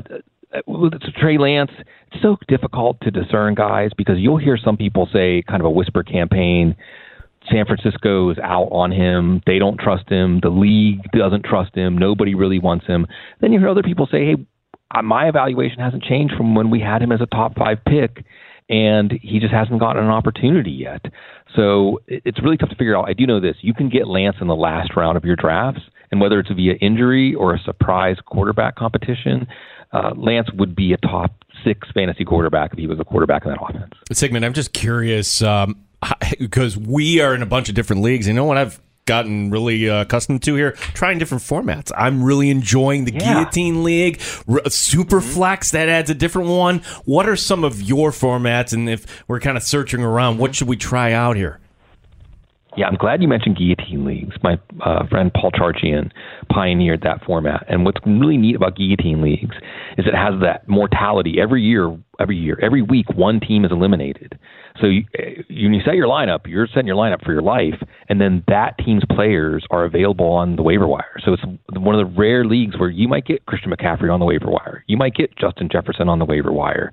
Trey 1.20 1.38
Lance, 1.38 1.70
it's 2.10 2.22
so 2.22 2.36
difficult 2.48 3.00
to 3.02 3.12
discern 3.12 3.54
guys 3.54 3.90
because 3.96 4.16
you'll 4.18 4.38
hear 4.38 4.56
some 4.56 4.76
people 4.76 5.08
say 5.12 5.44
kind 5.46 5.60
of 5.60 5.66
a 5.66 5.70
whisper 5.70 6.02
campaign. 6.02 6.74
San 7.50 7.66
Francisco 7.66 8.30
is 8.30 8.38
out 8.38 8.68
on 8.72 8.90
him. 8.90 9.42
They 9.46 9.58
don't 9.58 9.78
trust 9.78 10.08
him. 10.08 10.40
The 10.42 10.50
league 10.50 11.02
doesn't 11.12 11.44
trust 11.44 11.74
him. 11.74 11.96
Nobody 11.96 12.34
really 12.34 12.58
wants 12.58 12.86
him. 12.86 13.06
Then 13.40 13.52
you 13.52 13.60
hear 13.60 13.68
other 13.68 13.82
people 13.82 14.08
say, 14.10 14.24
hey, 14.24 14.36
uh, 14.92 15.02
my 15.02 15.28
evaluation 15.28 15.78
hasn't 15.78 16.02
changed 16.02 16.34
from 16.36 16.54
when 16.54 16.70
we 16.70 16.80
had 16.80 17.00
him 17.00 17.12
as 17.12 17.20
a 17.20 17.26
top 17.26 17.56
five 17.56 17.78
pick, 17.86 18.24
and 18.68 19.12
he 19.22 19.38
just 19.38 19.52
hasn't 19.52 19.80
gotten 19.80 20.02
an 20.02 20.10
opportunity 20.10 20.70
yet. 20.70 21.04
So 21.56 22.00
it's 22.06 22.42
really 22.42 22.56
tough 22.56 22.70
to 22.70 22.76
figure 22.76 22.96
out. 22.96 23.08
I 23.08 23.12
do 23.12 23.26
know 23.26 23.40
this: 23.40 23.56
you 23.60 23.74
can 23.74 23.88
get 23.88 24.06
Lance 24.06 24.36
in 24.40 24.46
the 24.46 24.56
last 24.56 24.96
round 24.96 25.16
of 25.16 25.24
your 25.24 25.36
drafts, 25.36 25.82
and 26.10 26.20
whether 26.20 26.38
it's 26.38 26.50
via 26.50 26.74
injury 26.74 27.34
or 27.34 27.54
a 27.54 27.58
surprise 27.60 28.16
quarterback 28.24 28.76
competition, 28.76 29.46
uh, 29.92 30.12
Lance 30.16 30.48
would 30.54 30.74
be 30.76 30.92
a 30.92 30.96
top 30.98 31.32
six 31.64 31.88
fantasy 31.92 32.24
quarterback 32.24 32.72
if 32.72 32.78
he 32.78 32.86
was 32.86 33.00
a 33.00 33.04
quarterback 33.04 33.44
in 33.44 33.50
that 33.50 33.58
offense. 33.60 33.92
Sigmund, 34.12 34.44
I'm 34.44 34.54
just 34.54 34.72
curious 34.72 35.42
um, 35.42 35.76
because 36.38 36.76
we 36.76 37.20
are 37.20 37.34
in 37.34 37.42
a 37.42 37.46
bunch 37.46 37.68
of 37.68 37.74
different 37.74 38.02
leagues. 38.02 38.26
You 38.28 38.34
know 38.34 38.44
what 38.44 38.56
I've 38.56 38.80
gotten 39.10 39.50
really 39.50 39.90
uh, 39.90 40.02
accustomed 40.02 40.40
to 40.40 40.54
here, 40.54 40.70
trying 40.94 41.18
different 41.18 41.42
formats. 41.42 41.90
I'm 41.96 42.22
really 42.22 42.48
enjoying 42.48 43.06
the 43.06 43.12
yeah. 43.12 43.34
Guillotine 43.34 43.82
League, 43.82 44.20
R- 44.48 44.62
Super 44.70 45.20
mm-hmm. 45.20 45.30
Flex, 45.32 45.72
that 45.72 45.88
adds 45.88 46.10
a 46.10 46.14
different 46.14 46.48
one. 46.48 46.78
What 47.06 47.28
are 47.28 47.34
some 47.34 47.64
of 47.64 47.82
your 47.82 48.12
formats? 48.12 48.72
And 48.72 48.88
if 48.88 49.24
we're 49.26 49.40
kind 49.40 49.56
of 49.56 49.64
searching 49.64 50.04
around, 50.04 50.38
what 50.38 50.54
should 50.54 50.68
we 50.68 50.76
try 50.76 51.12
out 51.12 51.34
here? 51.34 51.58
Yeah, 52.76 52.86
I'm 52.86 52.94
glad 52.94 53.20
you 53.20 53.26
mentioned 53.26 53.56
guillotine 53.56 54.04
leagues. 54.04 54.36
My 54.44 54.60
uh, 54.80 55.04
friend 55.08 55.32
Paul 55.34 55.50
Charchian 55.50 56.12
pioneered 56.52 57.02
that 57.02 57.24
format. 57.24 57.66
And 57.68 57.84
what's 57.84 57.98
really 58.06 58.36
neat 58.36 58.54
about 58.54 58.76
guillotine 58.76 59.22
leagues 59.22 59.56
is 59.98 60.06
it 60.06 60.14
has 60.14 60.40
that 60.42 60.68
mortality 60.68 61.40
every 61.42 61.62
year. 61.62 61.98
Every 62.20 62.36
year, 62.36 62.58
every 62.62 62.82
week, 62.82 63.06
one 63.16 63.40
team 63.40 63.64
is 63.64 63.72
eliminated. 63.72 64.38
So 64.80 64.86
you, 64.86 65.04
when 65.48 65.74
you 65.74 65.80
set 65.84 65.94
your 65.94 66.06
lineup, 66.06 66.46
you're 66.46 66.66
setting 66.66 66.86
your 66.86 66.96
lineup 66.96 67.24
for 67.24 67.32
your 67.32 67.42
life, 67.42 67.80
and 68.08 68.20
then 68.20 68.44
that 68.48 68.76
team's 68.78 69.02
players 69.10 69.64
are 69.70 69.84
available 69.84 70.26
on 70.26 70.56
the 70.56 70.62
waiver 70.62 70.86
wire. 70.86 71.16
So 71.24 71.32
it's 71.32 71.42
one 71.72 71.94
of 71.94 72.06
the 72.06 72.18
rare 72.18 72.44
leagues 72.44 72.78
where 72.78 72.90
you 72.90 73.08
might 73.08 73.26
get 73.26 73.46
Christian 73.46 73.72
McCaffrey 73.72 74.12
on 74.12 74.20
the 74.20 74.26
waiver 74.26 74.50
wire, 74.50 74.84
you 74.86 74.96
might 74.96 75.14
get 75.14 75.36
Justin 75.36 75.68
Jefferson 75.70 76.08
on 76.08 76.18
the 76.18 76.24
waiver 76.24 76.52
wire. 76.52 76.92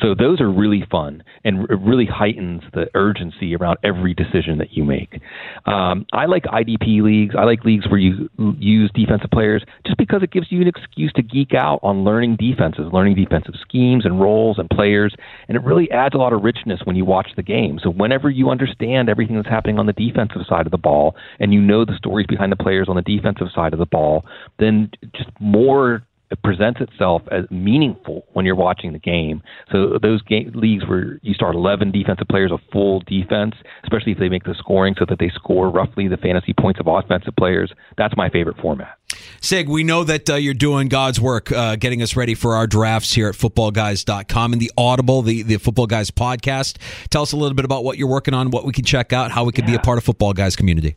So 0.00 0.14
those 0.14 0.40
are 0.40 0.50
really 0.50 0.84
fun, 0.90 1.22
and 1.44 1.64
it 1.70 1.78
really 1.80 2.06
heightens 2.06 2.62
the 2.72 2.86
urgency 2.94 3.54
around 3.54 3.78
every 3.84 4.14
decision 4.14 4.58
that 4.58 4.72
you 4.72 4.84
make. 4.84 5.20
Um, 5.66 6.06
I 6.12 6.26
like 6.26 6.44
IDP 6.44 7.02
leagues. 7.02 7.34
I 7.38 7.44
like 7.44 7.64
leagues 7.64 7.88
where 7.88 7.98
you 7.98 8.28
use 8.58 8.90
defensive 8.94 9.30
players 9.30 9.64
just 9.84 9.98
because 9.98 10.22
it 10.22 10.30
gives 10.32 10.46
you 10.50 10.60
an 10.60 10.68
excuse 10.68 11.12
to 11.14 11.22
geek 11.22 11.54
out 11.54 11.80
on 11.82 12.04
learning 12.04 12.36
defenses, 12.36 12.86
learning 12.92 13.16
defensive 13.16 13.54
schemes 13.60 14.04
and 14.04 14.20
roles 14.20 14.58
and 14.58 14.68
players, 14.70 15.14
and 15.48 15.56
it 15.56 15.64
really 15.64 15.90
adds 15.90 16.14
a 16.14 16.18
lot 16.18 16.32
of 16.32 16.42
richness 16.42 16.80
when 16.84 16.96
you 16.96 17.04
watch 17.04 17.25
watch 17.26 17.36
the 17.36 17.42
game. 17.42 17.78
So 17.82 17.90
whenever 17.90 18.30
you 18.30 18.50
understand 18.50 19.08
everything 19.08 19.36
that's 19.36 19.48
happening 19.48 19.78
on 19.78 19.86
the 19.86 19.92
defensive 19.92 20.42
side 20.48 20.66
of 20.66 20.72
the 20.72 20.78
ball 20.78 21.16
and 21.38 21.52
you 21.52 21.60
know 21.60 21.84
the 21.84 21.96
stories 21.96 22.26
behind 22.26 22.52
the 22.52 22.56
players 22.56 22.88
on 22.88 22.96
the 22.96 23.02
defensive 23.02 23.48
side 23.54 23.72
of 23.72 23.78
the 23.78 23.86
ball, 23.86 24.24
then 24.58 24.90
just 25.14 25.30
more 25.40 26.02
it 26.28 26.42
presents 26.42 26.80
itself 26.80 27.22
as 27.30 27.44
meaningful 27.52 28.24
when 28.32 28.44
you're 28.44 28.56
watching 28.56 28.92
the 28.92 28.98
game. 28.98 29.42
So 29.70 29.96
those 30.02 30.22
game, 30.22 30.50
leagues 30.54 30.84
where 30.88 31.20
you 31.22 31.34
start 31.34 31.54
11 31.54 31.92
defensive 31.92 32.26
players 32.28 32.50
of 32.50 32.58
full 32.72 33.00
defense, 33.06 33.54
especially 33.84 34.10
if 34.12 34.18
they 34.18 34.28
make 34.28 34.42
the 34.42 34.56
scoring 34.58 34.96
so 34.98 35.04
that 35.08 35.20
they 35.20 35.30
score 35.30 35.70
roughly 35.70 36.08
the 36.08 36.16
fantasy 36.16 36.52
points 36.52 36.80
of 36.80 36.88
offensive 36.88 37.36
players, 37.36 37.72
that's 37.96 38.16
my 38.16 38.28
favorite 38.28 38.56
format. 38.60 38.98
Sig, 39.40 39.68
we 39.68 39.84
know 39.84 40.04
that 40.04 40.28
uh, 40.28 40.34
you're 40.34 40.54
doing 40.54 40.88
God's 40.88 41.20
work 41.20 41.52
uh, 41.52 41.76
getting 41.76 42.02
us 42.02 42.16
ready 42.16 42.34
for 42.34 42.54
our 42.54 42.66
drafts 42.66 43.12
here 43.12 43.28
at 43.28 43.34
footballguys.com 43.34 44.52
and 44.52 44.60
the 44.60 44.70
Audible, 44.76 45.22
the, 45.22 45.42
the 45.42 45.58
Football 45.58 45.86
Guys 45.86 46.10
podcast. 46.10 46.78
Tell 47.10 47.22
us 47.22 47.32
a 47.32 47.36
little 47.36 47.54
bit 47.54 47.64
about 47.64 47.84
what 47.84 47.98
you're 47.98 48.08
working 48.08 48.34
on, 48.34 48.50
what 48.50 48.64
we 48.64 48.72
can 48.72 48.84
check 48.84 49.12
out, 49.12 49.30
how 49.30 49.44
we 49.44 49.52
can 49.52 49.64
yeah. 49.64 49.72
be 49.72 49.76
a 49.76 49.80
part 49.80 49.98
of 49.98 50.04
Football 50.04 50.32
Guys 50.32 50.56
community. 50.56 50.96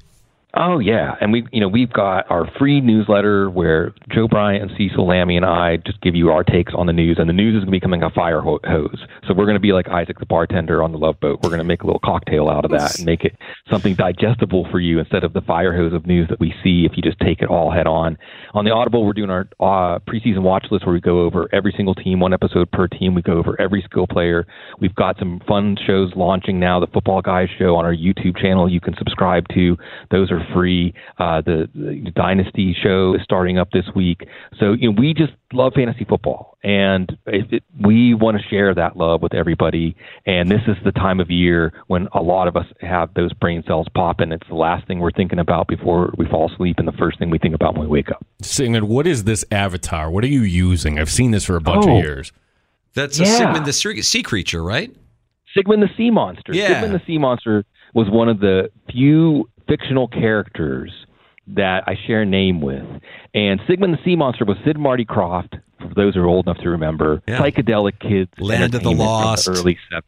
Oh 0.56 0.80
yeah, 0.80 1.14
and 1.22 1.32
we 1.32 1.46
you 1.52 1.62
know 1.62 1.68
we've 1.68 1.94
got 1.94 2.30
our 2.32 2.50
free 2.58 2.82
newsletter 2.82 3.52
where 3.52 3.94
Joe 4.12 4.28
Bryant 4.28 4.64
and 4.64 4.72
Cecil 4.76 5.06
Lammey 5.06 5.36
and 5.36 5.46
I 5.46 5.78
just 5.78 6.02
give 6.02 6.16
you 6.16 6.30
our 6.32 6.44
takes 6.44 6.74
on 6.76 6.88
the 6.88 6.94
news, 6.94 7.18
and 7.20 7.30
the 7.30 7.34
news 7.34 7.54
is 7.54 7.60
going 7.60 7.68
to 7.68 7.72
be 7.72 7.78
becoming 7.78 8.02
a 8.02 8.10
fire 8.10 8.42
hose. 8.42 9.00
So 9.28 9.36
we're 9.36 9.46
going 9.46 9.58
to 9.58 9.62
be 9.62 9.74
like 9.74 9.88
Isaac 9.90 10.18
the 10.18 10.26
bartender 10.26 10.82
on 10.82 10.92
the 10.92 10.98
Love 10.98 11.20
Boat. 11.20 11.42
We're 11.44 11.50
going 11.50 11.60
to 11.60 11.66
make 11.66 11.84
a 11.84 11.86
little 11.86 12.02
cocktail 12.04 12.50
out 12.50 12.66
of 12.66 12.72
that 12.72 12.98
and 12.98 13.06
make 13.06 13.26
it 13.26 13.38
something 13.70 13.94
digestible 13.94 14.68
for 14.72 14.80
you 14.80 14.98
instead 14.98 15.24
of 15.24 15.34
the 15.34 15.42
fire 15.42 15.76
hose 15.76 15.94
of 15.94 16.08
news 16.08 16.28
that 16.30 16.40
we 16.40 16.52
see 16.64 16.88
if 16.90 16.98
you 16.98 17.04
just 17.04 17.20
take 17.20 17.44
it 17.44 17.48
all 17.48 17.72
head 17.72 17.86
on. 17.86 18.18
On 18.56 18.66
the 18.66 18.72
Audible, 18.72 19.06
we're 19.06 19.14
doing 19.14 19.30
our 19.30 19.48
uh, 19.60 20.00
preseason 20.00 20.42
watch 20.42 20.66
list 20.72 20.84
where 20.84 20.94
we 20.94 21.00
go 21.00 21.22
over 21.22 21.48
every 21.54 21.74
single 21.78 21.94
team, 21.94 22.20
one 22.20 22.34
episode 22.34 22.72
per 22.72 22.88
team. 22.88 23.14
We 23.14 23.22
go 23.22 23.38
over 23.38 23.56
every 23.62 23.84
skill 23.84 24.08
player. 24.08 24.48
We've 24.80 24.96
got 24.96 25.20
some 25.20 25.42
fun 25.48 25.78
shows 25.86 26.12
launching 26.16 26.60
now. 26.60 26.80
The 26.80 26.88
Football 26.88 27.22
Guys 27.22 27.50
show 27.60 27.76
on 27.76 27.86
our 27.86 27.94
YouTube 27.94 28.36
channel 28.36 28.68
you 28.68 28.82
can 28.82 28.96
subscribe 28.98 29.48
to. 29.54 29.78
Those 30.10 30.32
are 30.32 30.39
free. 30.54 30.94
Uh, 31.18 31.42
the, 31.42 31.70
the 31.74 32.12
Dynasty 32.16 32.76
show 32.82 33.14
is 33.16 33.22
starting 33.24 33.58
up 33.58 33.72
this 33.72 33.86
week. 33.96 34.28
So 34.60 34.74
you 34.74 34.92
know, 34.92 34.96
we 35.00 35.14
just 35.14 35.34
love 35.54 35.74
fantasy 35.76 36.06
football, 36.06 36.58
and 36.64 37.18
it, 37.26 37.54
it, 37.54 37.64
we 37.80 38.14
want 38.14 38.38
to 38.38 38.44
share 38.48 38.74
that 38.76 38.98
love 38.98 39.22
with 39.22 39.34
everybody. 39.34 39.96
And 40.26 40.50
this 40.50 40.62
is 40.68 40.78
the 40.84 40.92
time 40.92 41.20
of 41.20 41.30
year 41.30 41.74
when 41.88 42.08
a 42.14 42.22
lot 42.22 42.48
of 42.48 42.56
us 42.56 42.66
have 42.82 43.14
those 43.14 43.34
brain 43.34 43.64
cells 43.68 43.88
popping. 43.96 44.32
It's 44.32 44.48
the 44.48 44.56
last 44.56 44.88
thing 44.88 45.00
we're 45.00 45.12
thinking 45.12 45.40
about 45.40 45.68
before 45.68 46.14
we 46.18 46.26
fall 46.28 46.52
asleep, 46.52 46.76
and 46.78 46.88
the 46.88 46.94
first 46.94 47.20
thing 47.20 47.30
we 47.30 47.40
think 47.40 47.56
about 47.56 47.74
when 47.74 47.84
we 47.84 47.88
wake 47.88 48.10
up. 48.10 48.26
Sigmund, 48.42 48.88
what 48.88 49.08
is 49.08 49.24
this 49.24 49.44
avatar? 49.52 50.10
What 50.12 50.24
are 50.24 50.28
you 50.28 50.42
using? 50.42 51.00
I've 51.00 51.12
seen 51.12 51.32
this 51.32 51.46
for 51.46 51.56
a 51.56 51.62
bunch 51.62 51.86
oh, 51.88 51.98
of 51.98 52.04
years. 52.04 52.32
That's 52.94 53.20
yeah. 53.20 53.26
a 53.26 53.38
Sigmund 53.38 53.66
the 53.66 54.04
sea 54.04 54.24
creature, 54.24 54.64
right? 54.64 54.96
Sigmund 55.56 55.82
the 55.82 55.90
Sea 55.98 56.12
Monster. 56.12 56.54
Yeah. 56.54 56.68
Sigmund 56.68 56.96
the 56.96 57.02
Sea 57.06 57.18
Monster 57.18 57.66
was 57.94 58.10
one 58.10 58.30
of 58.30 58.40
the 58.40 58.70
few 58.92 59.50
fictional 59.70 60.08
characters 60.08 60.92
that 61.48 61.84
I 61.88 61.96
share 62.06 62.24
a 62.24 62.26
name 62.26 62.62
with. 62.62 62.86
And 63.34 63.62
Sigmund 63.68 63.94
the 63.94 64.00
Sea 64.04 64.16
Monster 64.16 64.46
was 64.46 64.58
Sid 64.66 64.78
Marty 64.78 65.06
Krofft, 65.06 65.60
for 65.80 65.94
those 65.96 66.16
who 66.16 66.22
are 66.22 66.28
old 66.28 66.48
enough 66.48 66.62
to 66.62 66.70
remember. 66.70 67.22
Yeah. 67.28 67.40
Psychedelic 67.40 68.00
Kids. 68.00 68.32
Land 68.38 68.76
of 68.76 68.84
the 68.84 68.92
Lost. 68.92 69.48
early 69.48 69.78
70s. 69.92 70.02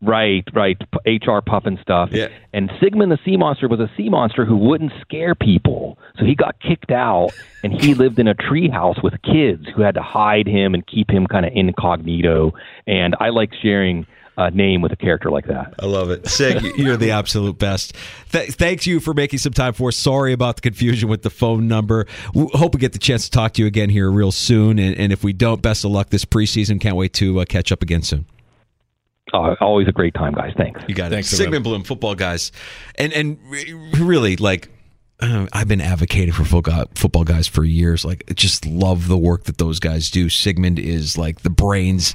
Right, 0.00 0.44
right. 0.54 0.80
H.R. 1.06 1.42
Pufnstuf. 1.42 2.12
Yeah. 2.12 2.28
And 2.52 2.70
Sigmund 2.80 3.10
the 3.10 3.18
Sea 3.24 3.36
Monster 3.36 3.66
was 3.66 3.80
a 3.80 3.90
sea 3.96 4.08
monster 4.08 4.44
who 4.44 4.56
wouldn't 4.56 4.92
scare 5.00 5.34
people. 5.34 5.98
So 6.18 6.24
he 6.24 6.36
got 6.36 6.60
kicked 6.60 6.92
out 6.92 7.30
and 7.64 7.72
he 7.72 7.94
lived 7.94 8.20
in 8.20 8.28
a 8.28 8.34
treehouse 8.34 9.02
with 9.02 9.14
kids 9.22 9.66
who 9.74 9.82
had 9.82 9.96
to 9.96 10.02
hide 10.02 10.46
him 10.46 10.74
and 10.74 10.86
keep 10.86 11.10
him 11.10 11.26
kind 11.26 11.44
of 11.44 11.52
incognito. 11.52 12.52
And 12.86 13.16
I 13.18 13.30
like 13.30 13.52
sharing 13.60 14.06
a 14.38 14.52
name 14.52 14.80
with 14.80 14.92
a 14.92 14.96
character 14.96 15.30
like 15.30 15.46
that. 15.46 15.74
I 15.80 15.86
love 15.86 16.10
it. 16.10 16.28
Sig, 16.28 16.62
you're 16.78 16.96
the 16.96 17.10
absolute 17.10 17.58
best. 17.58 17.94
Th- 18.30 18.48
thanks 18.50 18.86
you 18.86 19.00
for 19.00 19.12
making 19.12 19.40
some 19.40 19.52
time 19.52 19.72
for 19.72 19.88
us. 19.88 19.96
Sorry 19.96 20.32
about 20.32 20.56
the 20.56 20.62
confusion 20.62 21.08
with 21.08 21.22
the 21.22 21.30
phone 21.30 21.66
number. 21.66 22.06
We 22.32 22.48
hope 22.52 22.72
we 22.72 22.78
get 22.80 22.92
the 22.92 23.00
chance 23.00 23.24
to 23.24 23.30
talk 23.32 23.54
to 23.54 23.62
you 23.62 23.66
again 23.66 23.90
here 23.90 24.08
real 24.10 24.30
soon. 24.30 24.78
And, 24.78 24.96
and 24.96 25.12
if 25.12 25.24
we 25.24 25.32
don't, 25.32 25.60
best 25.60 25.84
of 25.84 25.90
luck 25.90 26.10
this 26.10 26.24
preseason. 26.24 26.80
Can't 26.80 26.94
wait 26.94 27.12
to 27.14 27.40
uh, 27.40 27.44
catch 27.46 27.72
up 27.72 27.82
again 27.82 28.02
soon. 28.02 28.26
Uh, 29.34 29.56
always 29.60 29.88
a 29.88 29.92
great 29.92 30.14
time, 30.14 30.34
guys. 30.34 30.54
Thanks. 30.56 30.80
You 30.86 30.94
got 30.94 31.12
it. 31.12 31.16
Thanks, 31.16 31.32
it. 31.32 31.36
Sigmund 31.36 31.64
Bloom, 31.64 31.82
football 31.82 32.14
guys, 32.14 32.52
and 32.94 33.12
and 33.12 33.38
really 33.98 34.36
like. 34.36 34.70
uh, 35.20 35.46
I've 35.52 35.68
been 35.68 35.82
advocating 35.82 36.32
for 36.32 36.44
football 36.44 36.84
football 36.94 37.24
guys 37.24 37.46
for 37.46 37.64
years. 37.64 38.04
Like, 38.04 38.24
just 38.34 38.64
love 38.64 39.08
the 39.08 39.18
work 39.18 39.44
that 39.44 39.58
those 39.58 39.80
guys 39.80 40.10
do. 40.10 40.30
Sigmund 40.30 40.78
is 40.78 41.18
like 41.18 41.42
the 41.42 41.50
brains 41.50 42.14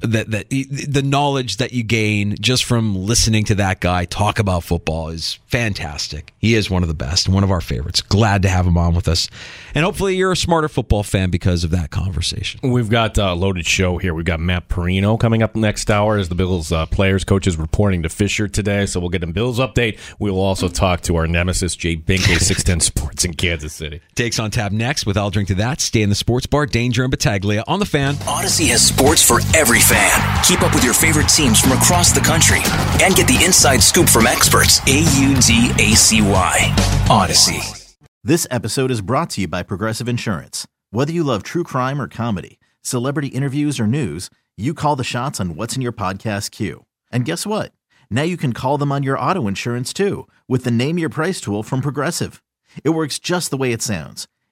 that 0.00 0.30
that 0.30 0.50
the 0.50 1.02
knowledge 1.02 1.56
that 1.58 1.72
you 1.72 1.82
gain 1.82 2.36
just 2.40 2.64
from 2.64 2.94
listening 2.94 3.44
to 3.44 3.54
that 3.56 3.80
guy 3.80 4.04
talk 4.04 4.38
about 4.38 4.64
football 4.64 5.08
is 5.08 5.38
fantastic. 5.46 6.32
He 6.38 6.54
is 6.54 6.70
one 6.70 6.82
of 6.82 6.88
the 6.88 6.94
best, 6.94 7.28
one 7.28 7.44
of 7.44 7.50
our 7.50 7.60
favorites. 7.60 8.02
Glad 8.02 8.42
to 8.42 8.48
have 8.48 8.66
him 8.66 8.78
on 8.78 8.94
with 8.94 9.08
us, 9.08 9.28
and 9.74 9.84
hopefully 9.84 10.16
you're 10.16 10.32
a 10.32 10.36
smarter 10.36 10.68
football 10.68 11.02
fan 11.02 11.30
because 11.30 11.64
of 11.64 11.70
that 11.70 11.90
conversation. 11.90 12.60
We've 12.62 12.90
got 12.90 13.18
a 13.18 13.34
loaded 13.34 13.66
show 13.66 13.98
here. 13.98 14.14
We've 14.14 14.24
got 14.24 14.40
Matt 14.40 14.68
Parrino 14.68 15.16
coming 15.16 15.42
up 15.42 15.54
next 15.56 15.90
hour 15.90 16.16
as 16.16 16.28
the 16.28 16.34
Bills 16.34 16.72
uh, 16.72 16.86
players 16.86 17.24
coaches 17.24 17.56
reporting 17.56 18.02
to 18.02 18.08
Fisher 18.08 18.48
today. 18.48 18.86
So 18.86 19.00
we'll 19.00 19.10
get 19.10 19.22
a 19.22 19.26
Bills 19.26 19.58
update. 19.58 19.98
We'll 20.18 20.38
also 20.40 20.68
talk 20.68 21.02
to 21.02 21.16
our 21.16 21.26
nemesis 21.26 21.76
Jay 21.76 21.96
Binkley, 21.96 22.38
Six 22.40 22.64
Ten 22.64 22.80
Sports 22.80 23.24
in 23.24 23.34
Kansas 23.34 23.72
City. 23.72 24.00
Takes 24.14 24.38
on 24.38 24.50
tab 24.50 24.72
next 24.72 25.06
with 25.06 25.16
I'll 25.16 25.30
drink 25.30 25.48
to 25.48 25.54
that. 25.56 25.80
Stay 25.80 26.02
in 26.02 26.08
the 26.08 26.14
sports 26.14 26.46
bar. 26.46 26.66
Danger 26.66 27.02
and 27.02 27.10
Battaglia 27.10 27.64
on 27.66 27.78
the 27.78 27.86
fan. 27.86 28.14
Audacy 28.16 28.68
has 28.68 28.86
sports 28.86 29.22
for 29.22 29.40
every 29.56 29.80
fan. 29.90 30.44
Keep 30.44 30.62
up 30.62 30.72
with 30.72 30.84
your 30.84 30.94
favorite 30.94 31.28
teams 31.28 31.60
from 31.60 31.72
across 31.72 32.12
the 32.12 32.20
country 32.20 32.60
and 33.02 33.16
get 33.16 33.26
the 33.26 33.42
inside 33.44 33.82
scoop 33.82 34.08
from 34.08 34.26
experts. 34.26 34.80
A 34.86 35.00
U 35.20 35.34
D 35.40 35.72
A 35.78 35.96
C 35.96 36.22
Y. 36.22 36.56
Audacy. 37.08 37.76
This 38.22 38.46
episode 38.50 38.90
is 38.90 39.00
brought 39.00 39.30
to 39.30 39.40
you 39.40 39.48
by 39.48 39.62
Progressive 39.62 40.08
Insurance. 40.08 40.66
Whether 40.90 41.12
you 41.12 41.24
love 41.24 41.42
true 41.42 41.64
crime 41.64 42.00
or 42.00 42.06
comedy, 42.06 42.58
celebrity 42.82 43.28
interviews 43.28 43.80
or 43.80 43.86
news, 43.86 44.30
you 44.56 44.74
call 44.74 44.94
the 44.94 45.04
shots 45.04 45.40
on 45.40 45.56
what's 45.56 45.74
in 45.74 45.82
your 45.82 45.92
podcast 45.92 46.50
queue. 46.50 46.84
And 47.10 47.24
guess 47.24 47.46
what? 47.46 47.72
Now 48.10 48.22
you 48.22 48.36
can 48.36 48.52
call 48.52 48.76
them 48.76 48.92
on 48.92 49.02
your 49.02 49.18
auto 49.18 49.48
insurance 49.48 49.92
too 49.92 50.28
with 50.48 50.64
the 50.64 50.70
Name 50.70 50.98
Your 50.98 51.08
Price 51.08 51.40
tool 51.40 51.62
from 51.62 51.80
Progressive. 51.80 52.42
It 52.84 52.90
works 52.90 53.18
just 53.18 53.50
the 53.50 53.56
way 53.56 53.72
it 53.72 53.82
sounds. 53.82 54.28